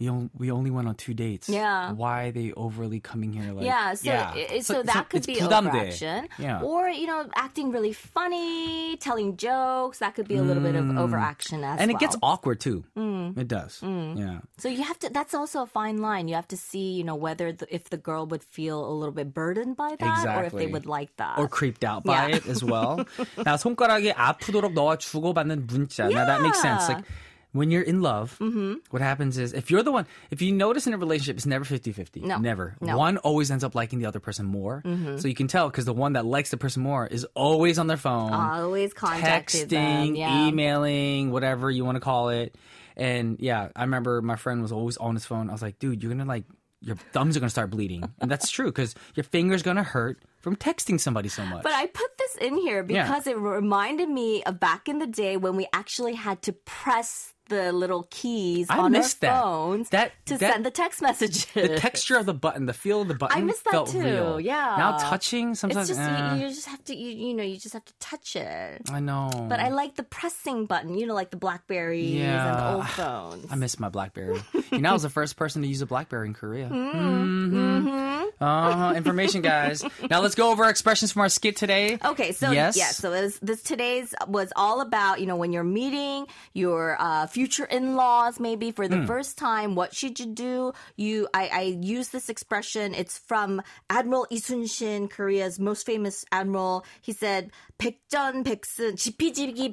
we, 0.00 0.08
on, 0.08 0.28
we 0.36 0.50
only 0.50 0.72
went 0.72 0.88
on 0.88 0.96
two 0.96 1.14
dates. 1.14 1.48
Yeah. 1.48 1.92
Why 1.92 2.24
are 2.26 2.32
they 2.32 2.52
overly 2.56 2.98
coming 2.98 3.32
here? 3.32 3.52
Like, 3.54 3.64
Yeah, 3.64 3.94
so 3.94 4.10
i- 4.10 4.58
so, 4.58 4.82
that 4.82 5.08
could 5.08 5.18
it's 5.18 5.26
be 5.28 5.36
부담돼. 5.36 5.68
overaction. 5.70 6.28
Yeah. 6.36 6.62
Or, 6.66 6.88
you 6.90 7.06
know, 7.06 7.30
acting 7.36 7.70
really 7.70 7.92
funny, 7.92 8.96
telling 8.98 9.36
jokes, 9.36 9.98
that 10.00 10.16
could 10.16 10.26
be 10.26 10.34
a 10.34 10.42
little 10.42 10.62
bit 10.62 10.74
of 10.74 10.90
overaction 10.98 11.62
as 11.62 11.78
Mm. 11.78 11.82
and 11.82 11.88
well. 11.92 11.96
it 11.96 12.00
gets 12.00 12.16
awkward 12.22 12.58
too. 12.58 12.82
Mm. 12.98 13.38
It 13.38 13.46
does. 13.46 13.78
Yeah. 13.84 14.40
so 14.58 14.68
you 14.68 14.82
have 14.82 14.98
to 14.98 15.10
that's 15.14 15.32
also 15.32 15.62
a 15.62 15.66
fine 15.70 15.98
line. 16.02 16.26
You 16.26 16.34
have 16.34 16.48
to 16.48 16.56
see, 16.58 16.98
you 16.98 17.04
know, 17.04 17.14
whether 17.14 17.52
the, 17.52 17.66
if 17.72 17.88
the 17.90 17.96
girl 17.96 18.26
would 18.26 18.42
feel 18.42 18.82
a 18.84 18.90
little 18.98 19.14
bit 19.14 19.32
burdened 19.32 19.76
by 19.76 19.94
that 20.00 20.26
or 20.26 20.42
if 20.42 20.52
they 20.52 20.66
Exactly. 20.66 20.72
would 20.74 20.86
like 20.86 21.14
that. 21.22 21.38
or 21.38 21.46
creeped 21.46 21.84
out 21.84 22.02
by 22.02 22.28
Yeah. 22.28 22.36
it 22.42 22.46
as 22.50 22.64
well. 22.66 23.06
나 23.46 23.54
손가락이 23.56 24.10
아프도록 24.10 24.74
너와 24.74 24.98
주고받는 24.98 25.66
문자. 25.70 26.10
Now 26.10 26.26
that 26.26 26.42
makes 26.42 26.60
sense. 26.60 26.88
Yeah. 26.88 26.96
Like 26.98 27.04
when 27.51 27.71
you're 27.71 27.81
in 27.81 28.01
love, 28.01 28.37
Mm-hmm. 28.39 28.75
what 28.91 29.01
happens 29.01 29.37
is 29.37 29.53
if 29.53 29.71
you're 29.71 29.81
the 29.83 29.91
one, 29.91 30.05
if 30.29 30.41
you 30.41 30.51
notice 30.53 30.85
in 30.87 30.93
a 30.93 30.97
relationship, 30.97 31.37
it's 31.37 31.45
never 31.45 31.65
50 31.65 31.91
50. 31.91 32.21
No. 32.21 32.37
Never. 32.37 32.75
No. 32.79 32.89
Mm-hmm. 32.89 32.97
One 32.97 33.17
always 33.17 33.49
ends 33.51 33.63
up 33.63 33.73
liking 33.75 33.99
the 33.99 34.05
other 34.05 34.19
person 34.19 34.45
more. 34.45 34.83
So 35.17 35.27
you 35.27 35.33
can 35.35 35.47
tell 35.47 35.69
because 35.69 35.85
the 35.85 35.93
one 35.93 36.13
that 36.13 36.25
likes 36.25 36.51
the 36.51 36.57
person 36.57 36.83
more 36.83 37.07
is 37.07 37.25
always 37.33 37.79
on 37.79 37.87
their 37.87 37.97
phone, 37.97 38.31
Always 38.31 38.93
contacted 38.93 39.69
them. 39.69 40.09
texting, 40.13 40.17
Yeah. 40.17 40.47
emailing, 40.47 41.31
whatever 41.31 41.71
you 41.71 41.83
want 41.85 41.95
to 41.95 42.01
call 42.01 42.29
it. 42.29 42.55
And 42.95 43.37
yeah, 43.39 43.69
I 43.75 43.81
remember 43.83 44.21
my 44.21 44.35
friend 44.35 44.61
was 44.61 44.71
always 44.71 44.97
on 44.97 45.15
his 45.15 45.25
phone. 45.25 45.49
I 45.49 45.53
was 45.53 45.61
like, 45.61 45.79
dude, 45.79 46.03
you're 46.03 46.09
going 46.13 46.19
to 46.19 46.25
like, 46.25 46.43
your 46.81 46.95
thumbs 47.13 47.35
are 47.35 47.39
going 47.39 47.47
to 47.47 47.51
start 47.51 47.69
bleeding. 47.71 48.03
And 48.19 48.29
that's 48.29 48.49
true 48.49 48.67
because 48.67 48.93
your 49.15 49.23
finger's 49.23 49.63
going 49.63 49.77
to 49.77 49.83
hurt 49.83 50.21
from 50.37 50.55
texting 50.55 50.99
somebody 50.99 51.27
so 51.29 51.43
much. 51.45 51.63
But 51.63 51.73
I 51.73 51.87
put 51.87 52.17
this 52.17 52.35
in 52.35 52.57
here 52.57 52.85
Yeah. 52.87 53.03
because 53.03 53.27
it 53.27 53.37
reminded 53.37 54.09
me 54.09 54.43
of 54.43 54.59
back 54.59 54.87
in 54.87 54.99
the 54.99 55.07
day 55.07 55.35
when 55.37 55.55
we 55.55 55.67
actually 55.73 56.13
had 56.13 56.41
to 56.43 56.53
press 56.53 57.33
the 57.49 57.71
little 57.73 58.07
keys 58.09 58.67
I 58.69 58.77
on 58.77 58.95
our 58.95 59.01
that. 59.01 59.15
phones 59.19 59.89
That- 59.89 60.13
to 60.27 60.37
that- 60.37 60.53
send 60.53 60.65
the 60.65 60.71
text 60.71 61.01
messages. 61.01 61.45
the 61.53 61.77
texture 61.77 62.17
of 62.17 62.25
the 62.25 62.33
button, 62.33 62.65
the 62.65 62.73
feel 62.73 63.01
of 63.01 63.07
the 63.07 63.13
button 63.15 63.37
I 63.37 63.41
miss 63.41 63.59
that 63.71 63.87
too. 63.87 63.99
real. 63.99 64.39
Yeah. 64.39 64.75
Now 64.77 64.97
touching 64.97 65.55
sometimes. 65.55 65.89
It's 65.89 65.99
just 65.99 66.09
eh, 66.09 66.35
you, 66.35 66.41
you 66.43 66.47
just 66.49 66.67
have 66.67 66.83
to 66.85 66.95
you, 66.95 67.27
you 67.27 67.33
know 67.33 67.43
you 67.43 67.57
just 67.57 67.73
have 67.73 67.85
to 67.85 67.93
touch 67.99 68.35
it. 68.35 68.81
I 68.91 68.99
know. 69.01 69.29
But 69.49 69.59
I 69.59 69.69
like 69.69 69.95
the 69.95 70.03
pressing 70.03 70.65
button, 70.65 70.97
you 70.97 71.05
know, 71.05 71.13
like 71.13 71.31
the 71.31 71.37
Blackberries 71.37 72.21
and 72.21 72.57
the 72.59 72.73
old 72.75 72.87
phones. 72.89 73.51
I 73.51 73.55
miss 73.55 73.79
my 73.79 73.89
BlackBerry. 73.89 74.41
you 74.71 74.79
know, 74.79 74.89
I 74.91 74.93
was 74.93 75.03
the 75.03 75.09
first 75.09 75.35
person 75.35 75.61
to 75.63 75.67
use 75.67 75.81
a 75.81 75.85
BlackBerry 75.85 76.27
in 76.27 76.33
Korea. 76.33 76.69
Mm-hmm. 77.19 77.87
hmm 77.87 78.23
Uh-huh. 78.41 78.93
Information, 78.95 79.41
guys. 79.41 79.83
now 80.09 80.21
let's 80.21 80.35
go 80.35 80.51
over 80.51 80.63
our 80.63 80.69
expressions 80.69 81.11
from 81.11 81.21
our 81.23 81.29
skit 81.29 81.55
today. 81.57 81.97
Okay, 82.03 82.31
so 82.31 82.51
Yes. 82.51 82.77
yeah, 82.77 82.91
so 82.91 83.11
it 83.11 83.21
was, 83.21 83.39
this 83.39 83.61
today's 83.63 84.13
was 84.27 84.53
all 84.55 84.81
about 84.81 85.19
you 85.19 85.25
know 85.27 85.35
when 85.35 85.51
you're 85.51 85.63
meeting 85.63 86.25
your 86.53 86.95
uh, 86.99 87.27
future 87.39 87.63
in-laws 87.63 88.37
maybe 88.37 88.69
for 88.69 88.89
the 88.89 88.97
mm. 88.97 89.07
first 89.07 89.37
time 89.37 89.73
what 89.73 89.95
should 89.95 90.19
you 90.19 90.25
do 90.25 90.73
you 90.97 91.25
I, 91.33 91.47
I 91.47 91.61
use 91.79 92.09
this 92.09 92.27
expression 92.27 92.93
it's 92.93 93.17
from 93.17 93.63
admiral 93.89 94.27
Yi 94.29 94.39
Sun-shin 94.39 95.07
korea's 95.07 95.57
most 95.57 95.85
famous 95.85 96.25
admiral 96.33 96.83
he 96.99 97.13
said 97.13 97.55
백전백승 97.79 98.99
지피지기 98.99 99.71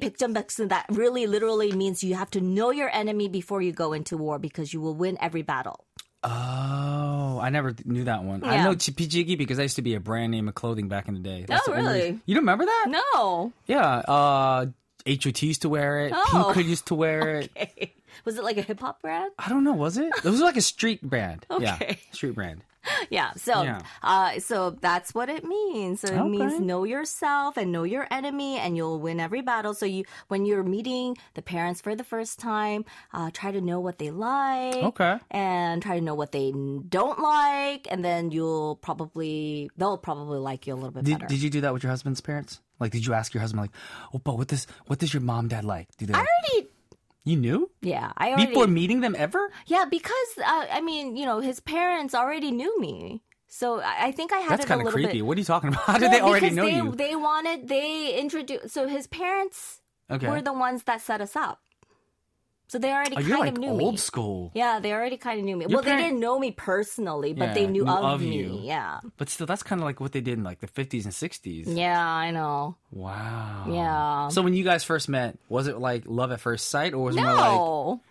that 0.69 0.85
really 0.91 1.27
literally 1.27 1.73
means 1.73 2.05
you 2.05 2.15
have 2.15 2.31
to 2.31 2.39
know 2.39 2.71
your 2.71 2.89
enemy 2.95 3.27
before 3.27 3.61
you 3.61 3.73
go 3.73 3.91
into 3.91 4.15
war 4.15 4.39
because 4.39 4.71
you 4.71 4.79
will 4.79 4.95
win 4.95 5.17
every 5.19 5.41
battle 5.41 5.83
Oh, 6.23 7.39
I 7.41 7.49
never 7.51 7.75
knew 7.85 8.05
that 8.05 8.23
one. 8.23 8.41
Yeah. 8.43 8.51
I 8.51 8.63
know 8.63 8.75
Chippy 8.75 9.07
Jiggy 9.07 9.35
because 9.35 9.59
I 9.59 9.63
used 9.63 9.75
to 9.75 9.83
be 9.83 9.93
a 9.93 9.99
brand 9.99 10.31
name 10.31 10.47
of 10.49 10.55
clothing 10.55 10.89
back 10.89 11.07
in 11.07 11.13
the 11.13 11.21
day. 11.21 11.45
That's 11.47 11.67
oh, 11.67 11.71
the 11.71 11.77
really? 11.77 12.19
You 12.25 12.33
don't 12.33 12.41
remember 12.41 12.65
that? 12.65 12.85
No. 12.89 13.53
Yeah. 13.67 13.85
Uh, 13.85 14.65
HOT 15.07 15.41
used 15.41 15.61
to 15.63 15.69
wear 15.69 16.01
it. 16.01 16.13
Oh. 16.15 16.51
Pink 16.53 16.67
used 16.67 16.87
to 16.87 16.95
wear 16.95 17.43
it. 17.55 17.95
was 18.25 18.37
it 18.37 18.43
like 18.43 18.57
a 18.57 18.61
hip 18.61 18.79
hop 18.79 19.01
brand? 19.01 19.31
I 19.39 19.49
don't 19.49 19.63
know. 19.63 19.73
Was 19.73 19.97
it? 19.97 20.11
It 20.23 20.29
was 20.29 20.41
like 20.41 20.57
a 20.57 20.61
street 20.61 21.01
brand. 21.01 21.45
Yeah, 21.59 21.95
street 22.11 22.35
brand. 22.35 22.63
Yeah. 23.09 23.33
So, 23.35 23.63
Yeah. 23.63 23.81
uh, 24.03 24.39
so 24.39 24.71
that's 24.71 25.13
what 25.13 25.29
it 25.29 25.43
means. 25.43 26.01
So 26.01 26.07
it 26.07 26.17
Okay. 26.19 26.29
means 26.29 26.59
know 26.59 26.83
yourself 26.83 27.57
and 27.57 27.71
know 27.71 27.83
your 27.83 28.07
enemy, 28.11 28.57
and 28.57 28.75
you'll 28.75 28.99
win 28.99 29.19
every 29.19 29.41
battle. 29.41 29.73
So 29.73 29.85
you, 29.85 30.05
when 30.27 30.45
you're 30.45 30.63
meeting 30.63 31.17
the 31.35 31.41
parents 31.41 31.81
for 31.81 31.95
the 31.95 32.03
first 32.03 32.39
time, 32.39 32.85
uh, 33.13 33.29
try 33.33 33.51
to 33.51 33.61
know 33.61 33.79
what 33.79 33.97
they 33.99 34.11
like. 34.11 34.75
Okay. 34.91 35.19
And 35.31 35.81
try 35.81 35.95
to 35.99 36.03
know 36.03 36.15
what 36.15 36.31
they 36.31 36.51
don't 36.51 37.19
like, 37.19 37.87
and 37.89 38.03
then 38.03 38.31
you'll 38.31 38.75
probably 38.77 39.69
they'll 39.77 39.97
probably 39.97 40.39
like 40.39 40.67
you 40.67 40.73
a 40.73 40.75
little 40.75 40.91
bit 40.91 41.03
Did, 41.03 41.19
better. 41.19 41.27
did 41.27 41.41
you 41.41 41.49
do 41.49 41.61
that 41.61 41.73
with 41.73 41.83
your 41.83 41.89
husband's 41.91 42.21
parents? 42.21 42.59
Like, 42.79 42.91
did 42.91 43.05
you 43.05 43.13
ask 43.13 43.33
your 43.33 43.41
husband, 43.41 43.61
like, 43.61 43.71
oh, 44.13 44.19
but 44.19 44.37
what 44.37 44.47
does 44.47 44.67
what 44.87 44.99
does 44.99 45.13
your 45.13 45.21
mom 45.21 45.47
dad 45.47 45.65
like? 45.65 45.87
Do 45.97 46.05
they? 46.05 46.13
I 46.13 46.25
already. 46.25 46.69
You 47.27 47.37
knew 47.37 47.69
Yeah, 47.81 48.11
I 48.17 48.33
already. 48.33 48.47
before 48.47 48.67
meeting 48.67 49.01
them 49.01 49.15
ever? 49.17 49.49
yeah, 49.65 49.85
because 49.89 50.31
uh, 50.39 50.65
I 50.71 50.81
mean, 50.81 51.15
you 51.15 51.25
know, 51.25 51.39
his 51.39 51.59
parents 51.59 52.15
already 52.15 52.51
knew 52.51 52.79
me, 52.79 53.23
so 53.47 53.81
I, 53.81 54.11
think 54.11 54.31
I 54.33 54.37
had 54.39 54.51
That's 54.51 54.65
a 54.65 54.67
kind 54.67 54.81
of 54.85 54.93
creepy. 54.93 55.13
bit. 55.19 55.25
What 55.25 55.37
are 55.37 55.39
you 55.39 55.45
talking 55.45 55.69
about? 55.69 55.83
How 55.85 55.93
did 55.97 56.03
Well, 56.03 56.11
they 56.11 56.21
already 56.21 56.49
know 56.51 56.65
they, 56.65 56.75
you? 56.75 56.95
They 56.95 57.15
wanted, 57.15 57.67
they 57.67 58.19
introduced, 58.19 58.69
so 58.69 58.87
his 58.87 59.07
parents 59.07 59.81
Okay. 60.09 60.27
were 60.27 60.41
the 60.41 60.53
ones 60.53 60.83
that 60.83 61.01
set 61.01 61.19
us 61.21 61.35
up. 61.35 61.59
So 62.69 62.77
they 62.79 62.91
already 62.91 63.15
oh, 63.15 63.21
kind 63.21 63.39
like 63.39 63.51
of 63.53 63.57
knew 63.59 63.69
old 63.69 63.93
me. 63.93 63.97
school. 63.97 64.51
Yeah, 64.53 64.79
they 64.81 64.91
already 64.91 65.15
kind 65.15 65.39
of 65.39 65.45
knew 65.45 65.55
me. 65.55 65.65
Your 65.69 65.77
well, 65.77 65.83
they 65.83 65.95
didn't 65.95 66.19
know 66.19 66.37
me 66.37 66.51
personally, 66.51 67.33
but 67.33 67.49
Yeah, 67.49 67.53
they 67.53 67.65
knew, 67.67 67.85
knew 67.85 67.89
of, 67.91 68.03
of 68.03 68.21
me. 68.21 68.35
you. 68.35 68.59
Yeah. 68.61 68.99
But 69.15 69.29
still, 69.29 69.47
that's 69.47 69.63
kind 69.63 69.79
of 69.79 69.85
like 69.85 70.01
what 70.01 70.11
they 70.11 70.19
did 70.19 70.37
in 70.37 70.43
like 70.43 70.59
the 70.59 70.67
50s 70.67 71.05
and 71.05 71.13
60s. 71.13 71.63
Yeah, 71.67 71.97
I 72.05 72.31
know. 72.31 72.75
Wow. 72.91 73.65
Yeah. 73.71 74.27
So 74.29 74.41
when 74.41 74.53
you 74.53 74.65
guys 74.65 74.83
first 74.83 75.07
met, 75.07 75.37
was 75.47 75.67
it 75.67 75.77
like 75.77 76.03
love 76.07 76.31
at 76.33 76.41
first 76.41 76.67
sight, 76.69 76.93
or 76.93 77.05
was 77.05 77.15
it 77.15 77.21
more 77.21 77.33
like 77.33 77.45
No. 77.45 78.01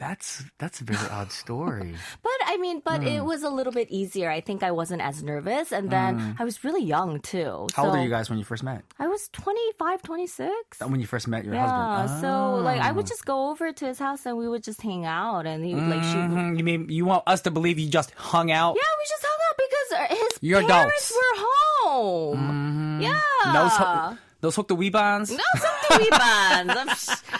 That's 0.00 0.42
that's 0.58 0.80
a 0.80 0.84
very 0.88 1.06
odd 1.12 1.30
story? 1.30 1.92
But 2.24 2.38
I 2.48 2.56
mean, 2.56 2.80
but 2.82 3.02
Hmm. 3.04 3.06
it 3.06 3.22
was 3.24 3.42
a 3.44 3.52
little 3.52 3.72
bit 3.72 3.88
easier. 3.92 4.30
I 4.32 4.40
think 4.40 4.62
I 4.64 4.72
wasn't 4.72 5.02
as 5.04 5.22
nervous. 5.22 5.70
And 5.76 5.90
then 5.92 6.34
I 6.40 6.44
was 6.48 6.64
really 6.64 6.82
young 6.82 7.20
too. 7.20 7.68
Hmm. 7.68 7.76
How 7.76 7.84
old 7.84 7.92
so 7.94 7.98
are 8.00 8.02
you 8.02 8.08
guys 8.10 8.26
when 8.32 8.38
you 8.40 8.44
first 8.48 8.64
met? 8.64 8.80
I 8.98 9.06
was 9.06 9.28
25, 9.36 10.02
26. 10.02 10.50
When 10.80 10.98
you 10.98 11.06
first 11.06 11.28
met 11.28 11.44
your 11.44 11.54
Yeah, 11.54 11.68
husband? 11.68 12.20
so 12.24 12.56
like 12.64 12.80
I 12.80 12.90
would 12.96 13.04
Oh. 13.06 13.12
just 13.14 13.24
go 13.28 13.50
over 13.52 13.70
to 13.76 13.84
his 13.86 13.98
house 14.00 14.24
and 14.26 14.34
we 14.40 14.48
would 14.48 14.64
just 14.64 14.80
hang 14.82 15.04
out 15.04 15.44
and 15.46 15.62
he 15.64 15.74
would 15.76 15.86
like 15.92 16.02
shoot 16.02 16.26
me 16.32 16.40
Mhm. 16.40 16.58
You 16.58 16.64
mean 16.64 16.80
you 16.88 17.04
want 17.04 17.22
us 17.28 17.42
to 17.46 17.50
believe 17.52 17.78
you 17.78 17.88
just 17.92 18.10
hung 18.16 18.50
out? 18.50 18.74
Yeah, 18.80 18.90
we 18.98 19.04
just 19.14 19.24
hung 19.28 19.40
out 19.46 19.56
because 19.64 19.88
uh, 20.00 20.06
his 20.16 20.32
You're 20.40 20.64
parents 20.66 20.80
adults. 20.80 21.06
Mm-hmm. 21.12 21.20
were 21.20 21.36
home. 21.84 23.00
Yeah. 23.04 23.20
No, 23.52 23.68
so, 23.68 24.16
those 24.40 24.56
hook 24.56 24.68
the 24.68 24.74
wee 24.74 24.90
bonds. 24.90 25.30
No, 25.30 25.44
some 25.60 25.76
TV 26.00 26.08
bands. 26.10 26.72
I'm 26.76 26.88
s- 26.88 27.22
yeah, 27.32 27.39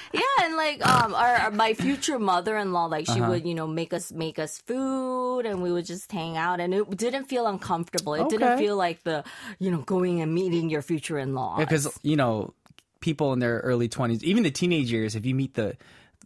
and 0.50 0.56
like 0.56 0.84
um, 0.86 1.14
our, 1.14 1.34
our- 1.36 1.50
my 1.50 1.74
future 1.74 2.18
mother-in-law, 2.18 2.86
like 2.86 3.06
she 3.06 3.20
Uh-huh. 3.20 3.30
would, 3.30 3.46
you 3.46 3.54
know, 3.54 3.66
make 3.66 3.92
us 3.94 4.10
make 4.12 4.38
us 4.38 4.58
food, 4.58 5.46
and 5.46 5.62
we 5.62 5.70
would 5.72 5.86
just 5.86 6.10
hang 6.12 6.36
out, 6.36 6.60
and 6.60 6.74
it 6.74 6.84
didn't 6.96 7.26
feel 7.26 7.46
uncomfortable. 7.46 8.14
It 8.14 8.28
didn't 8.28 8.48
Okay. 8.54 8.62
feel 8.64 8.76
like 8.76 9.02
the, 9.04 9.24
you 9.58 9.70
know, 9.70 9.78
going 9.82 10.20
and 10.20 10.34
meeting 10.34 10.68
your 10.70 10.82
future-in-law. 10.82 11.56
because 11.58 11.88
you 12.02 12.16
know 12.16 12.52
people 13.00 13.32
in 13.32 13.38
their 13.38 13.60
early 13.60 13.88
20s 13.88 14.22
even 14.22 14.42
the 14.42 14.50
teenage 14.50 14.92
years 14.92 15.16
if 15.16 15.24
you 15.24 15.34
meet 15.34 15.54
the 15.54 15.74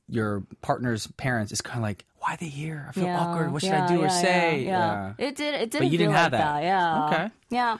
your 0.09 0.43
partner's 0.61 1.07
parents 1.17 1.53
it's 1.53 1.61
kind 1.61 1.79
of 1.79 1.83
like 1.85 2.05
why 2.19 2.35
are 2.35 2.37
they 2.37 2.49
here 2.49 2.85
i 2.89 2.93
feel 2.93 3.07
awkward 3.07 3.53
what 3.53 3.63
should 3.63 3.71
i 3.73 3.87
do 3.87 4.03
or 4.03 4.09
say 4.11 4.65
Yeah, 4.65 5.13
yeah. 5.19 5.27
it 5.29 5.37
did. 5.37 5.55
It 5.55 5.71
didn't. 5.71 5.85
you 5.93 5.99
feel 5.99 5.99
didn't 6.11 6.15
have 6.17 6.33
like 6.33 6.41
that. 6.41 6.63
Yeah. 6.65 7.07
Okay. 7.07 7.31
Yeah. 7.51 7.77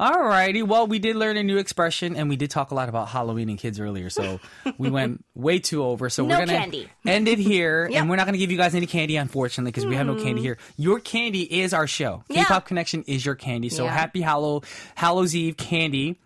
Alrighty, 0.00 0.62
well, 0.66 0.86
we 0.86 0.98
did 0.98 1.16
learn 1.16 1.36
a 1.36 1.42
new 1.42 1.58
expression, 1.58 2.16
and 2.16 2.30
we 2.30 2.36
did 2.36 2.48
talk 2.50 2.70
a 2.70 2.74
lot 2.74 2.88
about 2.88 3.08
Halloween 3.08 3.50
and 3.50 3.58
kids 3.58 3.78
earlier, 3.78 4.08
so 4.08 4.40
we 4.78 4.88
went 4.88 5.22
way 5.34 5.58
too 5.58 5.84
over. 5.84 6.08
So 6.08 6.24
No 6.24 6.30
we're 6.38 6.46
gonna 6.46 6.58
candy. 6.58 6.88
end 7.06 7.28
it 7.28 7.38
here, 7.38 7.86
Yep. 7.90 8.00
and 8.00 8.08
we're 8.08 8.16
not 8.16 8.24
gonna 8.24 8.38
give 8.38 8.50
you 8.50 8.56
guys 8.56 8.74
any 8.74 8.86
candy, 8.86 9.16
unfortunately, 9.16 9.72
because 9.72 9.84
we 9.84 9.96
have 9.96 10.06
no 10.06 10.14
candy 10.14 10.40
here. 10.40 10.56
Your 10.78 11.00
candy 11.00 11.42
is 11.42 11.74
our 11.74 11.86
show. 11.86 12.24
Yeah. 12.30 12.44
K-pop 12.44 12.64
Connection 12.64 13.04
is 13.06 13.26
your 13.26 13.34
candy. 13.34 13.68
So 13.68 13.84
Yeah. 13.84 13.92
happy 13.92 14.22
Hallow 14.22 14.62
Hallows 14.94 15.36
Eve 15.36 15.58
candy, 15.58 16.16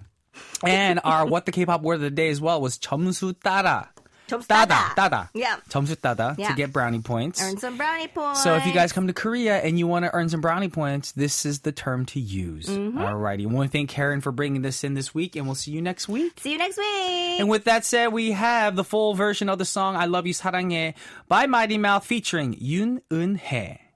and 0.62 1.00
our 1.02 1.26
what 1.26 1.44
the 1.44 1.50
K-pop 1.50 1.82
word 1.82 1.94
of 1.96 2.02
the 2.02 2.10
day 2.10 2.28
as 2.28 2.40
well 2.40 2.60
was 2.60 2.78
점수 2.78 3.34
따라. 3.42 3.88
점수 4.29 4.47
따다. 4.47 4.95
따다. 4.95 5.29
Yeah. 5.33 5.57
점수 5.69 5.95
따다 5.95 6.37
yeah. 6.37 6.49
to 6.49 6.55
get 6.55 6.71
brownie 6.71 7.01
points. 7.01 7.41
Earn 7.41 7.57
some 7.57 7.75
brownie 7.77 8.07
points. 8.07 8.43
So 8.43 8.55
if 8.55 8.65
you 8.65 8.71
guys 8.71 8.93
come 8.93 9.07
to 9.07 9.13
Korea 9.13 9.57
and 9.59 9.77
you 9.77 9.87
want 9.87 10.05
to 10.05 10.13
earn 10.13 10.29
some 10.29 10.41
brownie 10.41 10.69
points, 10.69 11.11
this 11.11 11.45
is 11.45 11.61
the 11.61 11.71
term 11.71 12.05
to 12.07 12.19
use. 12.19 12.67
Mm-hmm. 12.67 12.99
Alrighty. 12.99 13.39
We 13.39 13.47
want 13.47 13.71
to 13.71 13.77
thank 13.77 13.89
Karen 13.89 14.21
for 14.21 14.31
bringing 14.31 14.61
this 14.61 14.83
in 14.83 14.93
this 14.93 15.13
week, 15.13 15.35
and 15.35 15.45
we'll 15.45 15.55
see 15.55 15.71
you 15.71 15.81
next 15.81 16.07
week. 16.07 16.39
See 16.39 16.51
you 16.53 16.57
next 16.57 16.77
week. 16.77 17.39
And 17.39 17.49
with 17.49 17.65
that 17.65 17.83
said, 17.85 18.13
we 18.13 18.31
have 18.31 18.75
the 18.75 18.83
full 18.83 19.15
version 19.15 19.49
of 19.49 19.57
the 19.57 19.65
song 19.65 19.95
"I 19.95 20.05
Love 20.05 20.27
You 20.27 20.33
사랑해" 20.33 20.93
by 21.27 21.47
Mighty 21.47 21.77
Mouth 21.77 22.05
featuring 22.05 22.53
Yoon 22.55 23.01
Eun 23.11 23.37
Hye. 23.39 23.88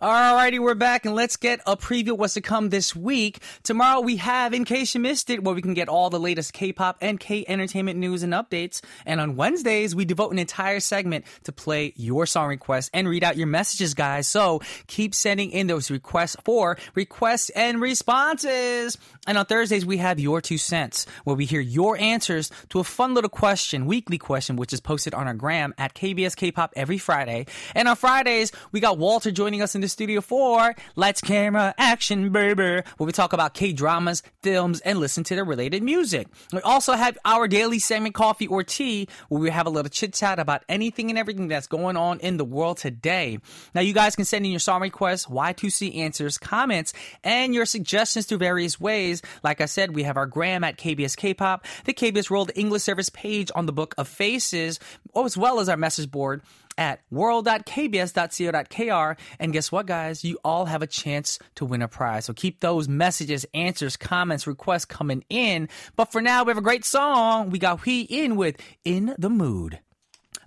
Alrighty, 0.00 0.58
we're 0.58 0.74
back 0.74 1.06
and 1.06 1.14
let's 1.14 1.36
get 1.36 1.60
a 1.66 1.74
preview 1.74 2.10
of 2.10 2.18
what's 2.18 2.34
to 2.34 2.42
come 2.42 2.68
this 2.68 2.94
week. 2.94 3.38
Tomorrow 3.62 4.00
we 4.00 4.16
have, 4.16 4.52
in 4.52 4.66
case 4.66 4.94
you 4.94 5.00
missed 5.00 5.30
it, 5.30 5.42
where 5.42 5.54
we 5.54 5.62
can 5.62 5.72
get 5.72 5.88
all 5.88 6.10
the 6.10 6.20
latest 6.20 6.52
K-pop 6.52 6.98
and 7.00 7.18
K-entertainment 7.18 7.98
news 7.98 8.22
and 8.22 8.34
updates. 8.34 8.82
And 9.06 9.22
on 9.22 9.36
Wednesdays, 9.36 9.94
we 9.94 10.04
devote 10.04 10.32
an 10.32 10.38
entire 10.38 10.80
segment 10.80 11.24
to 11.44 11.52
play 11.52 11.94
your 11.96 12.26
song 12.26 12.48
requests 12.48 12.90
and 12.92 13.08
read 13.08 13.24
out 13.24 13.38
your 13.38 13.46
messages, 13.46 13.94
guys. 13.94 14.28
So 14.28 14.60
keep 14.86 15.14
sending 15.14 15.50
in 15.50 15.66
those 15.66 15.90
requests 15.90 16.36
for 16.44 16.76
requests 16.94 17.48
and 17.48 17.80
responses. 17.80 18.98
And 19.26 19.38
on 19.38 19.46
Thursdays, 19.46 19.86
we 19.86 19.96
have 19.96 20.20
your 20.20 20.42
two 20.42 20.58
cents, 20.58 21.06
where 21.24 21.36
we 21.36 21.46
hear 21.46 21.62
your 21.62 21.96
answers 21.96 22.50
to 22.68 22.80
a 22.80 22.84
fun 22.84 23.14
little 23.14 23.30
question, 23.30 23.86
weekly 23.86 24.18
question, 24.18 24.56
which 24.56 24.74
is 24.74 24.80
posted 24.80 25.14
on 25.14 25.26
our 25.26 25.32
gram 25.32 25.72
at 25.78 25.94
KBS 25.94 26.36
K-pop 26.36 26.74
every 26.76 26.98
Friday. 26.98 27.46
And 27.74 27.88
on 27.88 27.96
Fridays, 27.96 28.52
we 28.72 28.80
got 28.80 28.98
Walter 28.98 29.30
joining 29.30 29.62
us 29.62 29.74
in 29.74 29.85
studio 29.88 30.20
for 30.20 30.74
Let's 30.94 31.20
Camera 31.20 31.74
Action 31.78 32.30
Baby, 32.30 32.62
where 32.62 33.06
we 33.06 33.12
talk 33.12 33.32
about 33.32 33.54
K-dramas, 33.54 34.22
films, 34.42 34.80
and 34.80 34.98
listen 34.98 35.24
to 35.24 35.34
the 35.36 35.44
related 35.44 35.82
music. 35.82 36.28
We 36.52 36.60
also 36.60 36.94
have 36.94 37.18
our 37.24 37.48
daily 37.48 37.78
segment, 37.78 38.14
Coffee 38.14 38.46
or 38.46 38.62
Tea, 38.62 39.08
where 39.28 39.40
we 39.40 39.50
have 39.50 39.66
a 39.66 39.70
little 39.70 39.88
chit 39.88 40.14
chat 40.14 40.38
about 40.38 40.64
anything 40.68 41.10
and 41.10 41.18
everything 41.18 41.48
that's 41.48 41.66
going 41.66 41.96
on 41.96 42.20
in 42.20 42.36
the 42.36 42.44
world 42.44 42.78
today. 42.78 43.38
Now, 43.74 43.80
you 43.80 43.92
guys 43.92 44.16
can 44.16 44.24
send 44.24 44.44
in 44.44 44.50
your 44.50 44.60
song 44.60 44.80
requests, 44.80 45.26
Y2C 45.26 45.96
answers, 45.98 46.38
comments, 46.38 46.92
and 47.24 47.54
your 47.54 47.66
suggestions 47.66 48.26
through 48.26 48.38
various 48.38 48.80
ways. 48.80 49.22
Like 49.42 49.60
I 49.60 49.66
said, 49.66 49.94
we 49.94 50.02
have 50.02 50.16
our 50.16 50.26
gram 50.26 50.64
at 50.64 50.78
KBS 50.78 51.16
K-pop, 51.16 51.64
the 51.84 51.94
KBS 51.94 52.30
World 52.30 52.50
English 52.54 52.82
Service 52.82 53.08
page 53.08 53.50
on 53.54 53.66
the 53.66 53.72
Book 53.72 53.94
of 53.98 54.08
Faces, 54.08 54.78
as 55.14 55.36
well 55.36 55.60
as 55.60 55.68
our 55.68 55.76
message 55.76 56.10
board 56.10 56.42
at 56.78 57.00
world.kbs.co.kr. 57.10 59.20
And 59.38 59.52
guess 59.52 59.72
what, 59.72 59.86
guys? 59.86 60.24
You 60.24 60.38
all 60.44 60.66
have 60.66 60.82
a 60.82 60.86
chance 60.86 61.38
to 61.56 61.64
win 61.64 61.82
a 61.82 61.88
prize. 61.88 62.26
So 62.26 62.32
keep 62.32 62.60
those 62.60 62.88
messages, 62.88 63.44
answers, 63.54 63.96
comments, 63.96 64.46
requests 64.46 64.84
coming 64.84 65.24
in. 65.28 65.68
But 65.96 66.12
for 66.12 66.20
now, 66.20 66.44
we 66.44 66.50
have 66.50 66.58
a 66.58 66.62
great 66.62 66.84
song. 66.84 67.50
We 67.50 67.58
got 67.58 67.80
Wheein 67.80 68.36
with 68.36 68.56
In 68.84 69.14
the 69.18 69.30
Mood. 69.30 69.80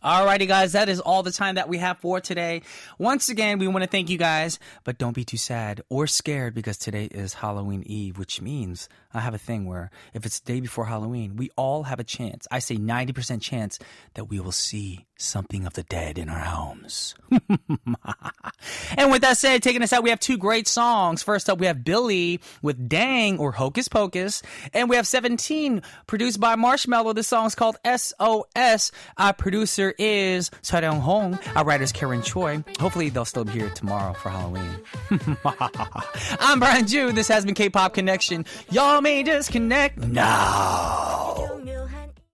Alrighty, 0.03 0.47
guys, 0.47 0.73
that 0.73 0.87
is 0.87 1.01
all 1.01 1.23
the 1.23 1.31
time 1.31 1.55
that 1.55 1.67
we 1.67 1.77
have 1.77 1.97
for 1.97 2.21
today. 2.21 2.61
Once 2.97 3.27
again, 3.27 3.59
we 3.59 3.67
want 3.67 3.83
to 3.83 3.89
thank 3.89 4.09
you 4.09 4.17
guys, 4.17 4.57
but 4.85 4.97
don't 4.97 5.15
be 5.15 5.25
too 5.25 5.35
sad 5.35 5.81
or 5.89 6.07
scared 6.07 6.53
because 6.53 6.77
today 6.77 7.05
is 7.05 7.33
Halloween 7.33 7.83
Eve, 7.85 8.17
which 8.17 8.41
means 8.41 8.87
I 9.13 9.19
have 9.19 9.33
a 9.33 9.39
thing 9.39 9.65
where 9.65 9.91
if 10.13 10.25
it's 10.25 10.39
the 10.39 10.53
day 10.53 10.59
before 10.61 10.85
Halloween, 10.85 11.35
we 11.35 11.49
all 11.57 11.83
have 11.83 11.99
a 11.99 12.05
chance. 12.05 12.47
I 12.49 12.59
say 12.59 12.77
90% 12.77 13.41
chance 13.41 13.77
that 14.13 14.25
we 14.25 14.39
will 14.39 14.53
see 14.53 15.05
something 15.19 15.65
of 15.67 15.73
the 15.73 15.83
dead 15.83 16.17
in 16.17 16.29
our 16.29 16.39
homes. 16.39 17.13
and 18.97 19.11
with 19.11 19.21
that 19.21 19.37
said, 19.37 19.61
taking 19.61 19.83
us 19.83 19.93
out, 19.93 20.01
we 20.01 20.09
have 20.09 20.19
two 20.19 20.37
great 20.37 20.67
songs. 20.67 21.21
First 21.21 21.49
up, 21.49 21.59
we 21.59 21.67
have 21.67 21.83
Billlie 21.83 22.39
with 22.61 22.87
Dang 22.89 23.37
or 23.37 23.51
Hocus 23.51 23.87
Pocus, 23.87 24.41
and 24.73 24.89
we 24.89 24.95
have 24.95 25.05
17 25.05 25.81
produced 26.07 26.39
by 26.39 26.55
Marshmello. 26.55 27.13
This 27.13 27.27
song 27.27 27.45
is 27.45 27.55
called 27.55 27.77
SOS. 27.85 28.91
Our 29.17 29.33
producer 29.33 29.93
is 29.99 30.49
Seoryong 30.63 31.01
Hong. 31.01 31.37
Our 31.55 31.65
writer 31.65 31.83
is 31.83 31.91
Karen 31.91 32.21
Choi. 32.21 32.63
Hopefully, 32.79 33.09
they'll 33.09 33.25
still 33.25 33.45
be 33.45 33.51
here 33.51 33.69
tomorrow 33.69 34.13
for 34.13 34.29
Halloween. 34.29 34.79
I'm 36.39 36.59
Brian 36.59 36.87
Joo. 36.87 37.11
This 37.11 37.27
has 37.27 37.45
been 37.45 37.55
K-Pop 37.55 37.93
Connection. 37.93 38.45
Y'all 38.71 39.01
may 39.01 39.23
disconnect 39.23 39.97
now. 39.97 41.59